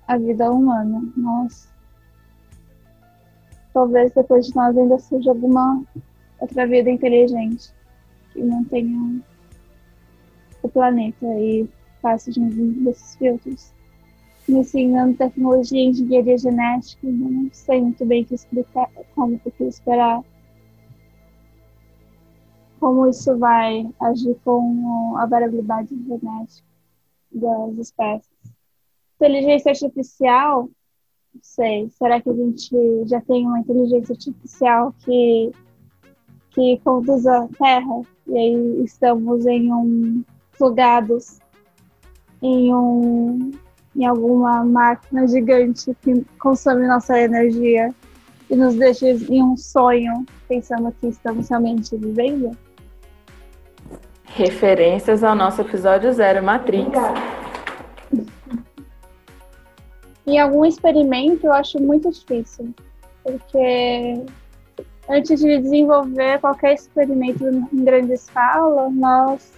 a 0.06 0.16
vida 0.16 0.48
humana. 0.48 1.02
Nossa. 1.16 1.68
Talvez 3.74 4.12
depois 4.12 4.46
de 4.46 4.54
nós 4.54 4.78
ainda 4.78 4.96
surja 4.96 5.30
alguma 5.30 5.82
outra 6.38 6.64
vida 6.64 6.88
inteligente 6.88 7.72
que 8.32 8.40
mantenha 8.40 9.20
o 10.62 10.68
planeta 10.68 11.26
e 11.40 11.68
faça 12.00 12.30
de 12.30 12.38
um 12.38 12.84
desses 12.84 13.16
filtros. 13.16 13.72
Me 14.48 14.60
ensinando 14.60 15.16
tecnologia 15.16 15.80
e 15.80 15.88
engenharia 15.88 16.38
genética, 16.38 17.08
eu 17.08 17.12
não 17.12 17.50
sei 17.52 17.80
muito 17.80 18.06
bem 18.06 18.22
o 18.22 18.26
que 18.26 18.36
explicar, 18.36 18.88
como 19.16 19.40
o 19.44 19.50
que 19.50 19.64
esperar. 19.64 20.22
Como 22.82 23.06
isso 23.06 23.38
vai 23.38 23.88
agir 24.00 24.36
com 24.44 25.14
a 25.16 25.24
variabilidade 25.24 25.90
genética 26.04 26.66
das 27.30 27.78
espécies. 27.78 28.28
Inteligência 29.20 29.70
artificial, 29.70 30.68
não 31.32 31.40
sei, 31.40 31.88
será 31.90 32.20
que 32.20 32.28
a 32.28 32.32
gente 32.32 33.04
já 33.04 33.20
tem 33.20 33.46
uma 33.46 33.60
inteligência 33.60 34.14
artificial 34.14 34.92
que, 35.04 35.52
que 36.50 36.80
conduz 36.82 37.24
a 37.24 37.46
Terra? 37.56 38.02
E 38.26 38.36
aí 38.36 38.82
estamos 38.82 39.46
em 39.46 39.72
um 39.72 40.24
plugados 40.58 41.38
em 42.42 42.74
um 42.74 43.52
em 43.94 44.06
alguma 44.06 44.64
máquina 44.64 45.28
gigante 45.28 45.96
que 46.02 46.26
consome 46.36 46.88
nossa 46.88 47.16
energia 47.16 47.94
e 48.50 48.56
nos 48.56 48.74
deixa 48.74 49.08
em 49.08 49.40
um 49.40 49.56
sonho, 49.56 50.26
pensando 50.48 50.90
que 51.00 51.06
estamos 51.06 51.48
realmente 51.48 51.96
vivendo? 51.96 52.58
Referências 54.34 55.22
ao 55.22 55.34
nosso 55.34 55.60
episódio 55.60 56.10
zero, 56.10 56.42
Matrix. 56.42 56.90
Em 60.26 60.38
algum 60.38 60.64
experimento 60.64 61.46
eu 61.46 61.52
acho 61.52 61.78
muito 61.78 62.10
difícil, 62.10 62.74
porque 63.22 64.24
antes 65.06 65.38
de 65.38 65.58
desenvolver 65.58 66.40
qualquer 66.40 66.72
experimento 66.72 67.44
em 67.44 67.84
grande 67.84 68.14
escala, 68.14 68.88
nós 68.88 69.52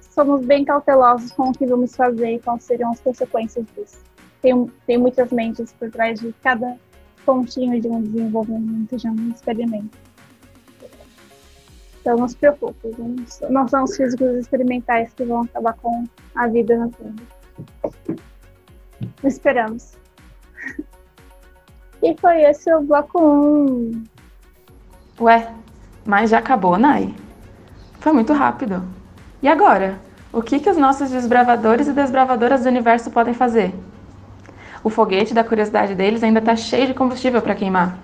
somos 0.00 0.44
bem 0.44 0.64
cautelosos 0.64 1.32
com 1.32 1.48
o 1.48 1.52
que 1.52 1.66
vamos 1.66 1.96
fazer 1.96 2.34
e 2.34 2.38
quais 2.38 2.62
seriam 2.62 2.92
as 2.92 3.00
consequências 3.00 3.66
disso. 3.76 3.98
Tem, 4.40 4.70
tem 4.86 4.98
muitas 4.98 5.32
mentes 5.32 5.72
por 5.72 5.90
trás 5.90 6.20
de 6.20 6.32
cada 6.44 6.76
pontinho 7.26 7.80
de 7.80 7.88
um 7.88 8.00
desenvolvimento 8.00 8.96
de 8.96 9.08
um 9.08 9.30
experimento. 9.30 9.98
Então 12.02 12.16
não 12.16 12.26
se 12.26 12.36
preocupe, 12.36 12.88
não 13.48 13.68
são 13.68 13.84
os 13.84 13.96
físicos 13.96 14.36
experimentais 14.36 15.12
que 15.14 15.24
vão 15.24 15.42
acabar 15.42 15.74
com 15.74 16.04
a 16.34 16.48
vida 16.48 16.76
na 16.76 16.88
Terra. 16.88 17.14
Esperamos. 19.24 19.96
E 22.04 22.16
foi 22.20 22.42
esse 22.42 22.68
o 22.74 22.80
bloco 22.80 23.22
1. 23.22 24.02
Ué, 25.20 25.52
mas 26.04 26.30
já 26.30 26.38
acabou, 26.38 26.76
Nai? 26.76 27.14
Foi 28.00 28.12
muito 28.12 28.32
rápido. 28.32 28.82
E 29.40 29.46
agora? 29.46 30.00
O 30.32 30.42
que, 30.42 30.58
que 30.58 30.68
os 30.68 30.76
nossos 30.76 31.12
desbravadores 31.12 31.86
e 31.86 31.92
desbravadoras 31.92 32.64
do 32.64 32.68
universo 32.68 33.08
podem 33.12 33.34
fazer? 33.34 33.72
O 34.82 34.90
foguete 34.90 35.32
da 35.32 35.44
curiosidade 35.44 35.94
deles 35.94 36.24
ainda 36.24 36.40
está 36.40 36.56
cheio 36.56 36.88
de 36.88 36.94
combustível 36.94 37.40
para 37.40 37.54
queimar. 37.54 37.96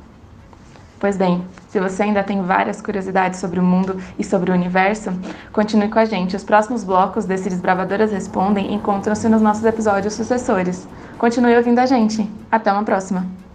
Pois 1.01 1.17
bem, 1.17 1.45
se 1.69 1.79
você 1.79 2.03
ainda 2.03 2.25
tem 2.25 2.43
várias 2.43 2.83
curiosidades 2.83 3.39
sobre 3.39 3.61
o 3.61 3.63
mundo 3.63 4.01
e 4.19 4.25
sobre 4.25 4.51
o 4.51 4.55
universo, 4.55 5.13
continue 5.53 5.89
com 5.89 5.99
a 5.99 6.05
gente. 6.05 6.35
Os 6.35 6.43
próximos 6.43 6.83
blocos 6.83 7.25
desse 7.25 7.49
Desbravadoras 7.49 8.11
Respondem 8.11 8.75
encontram-se 8.75 9.29
nos 9.29 9.41
nossos 9.41 9.65
episódios 9.65 10.15
sucessores. 10.15 10.89
Continue 11.17 11.57
ouvindo 11.57 11.79
a 11.79 11.87
gente. 11.87 12.29
Até 12.51 12.73
uma 12.73 12.83
próxima! 12.83 13.48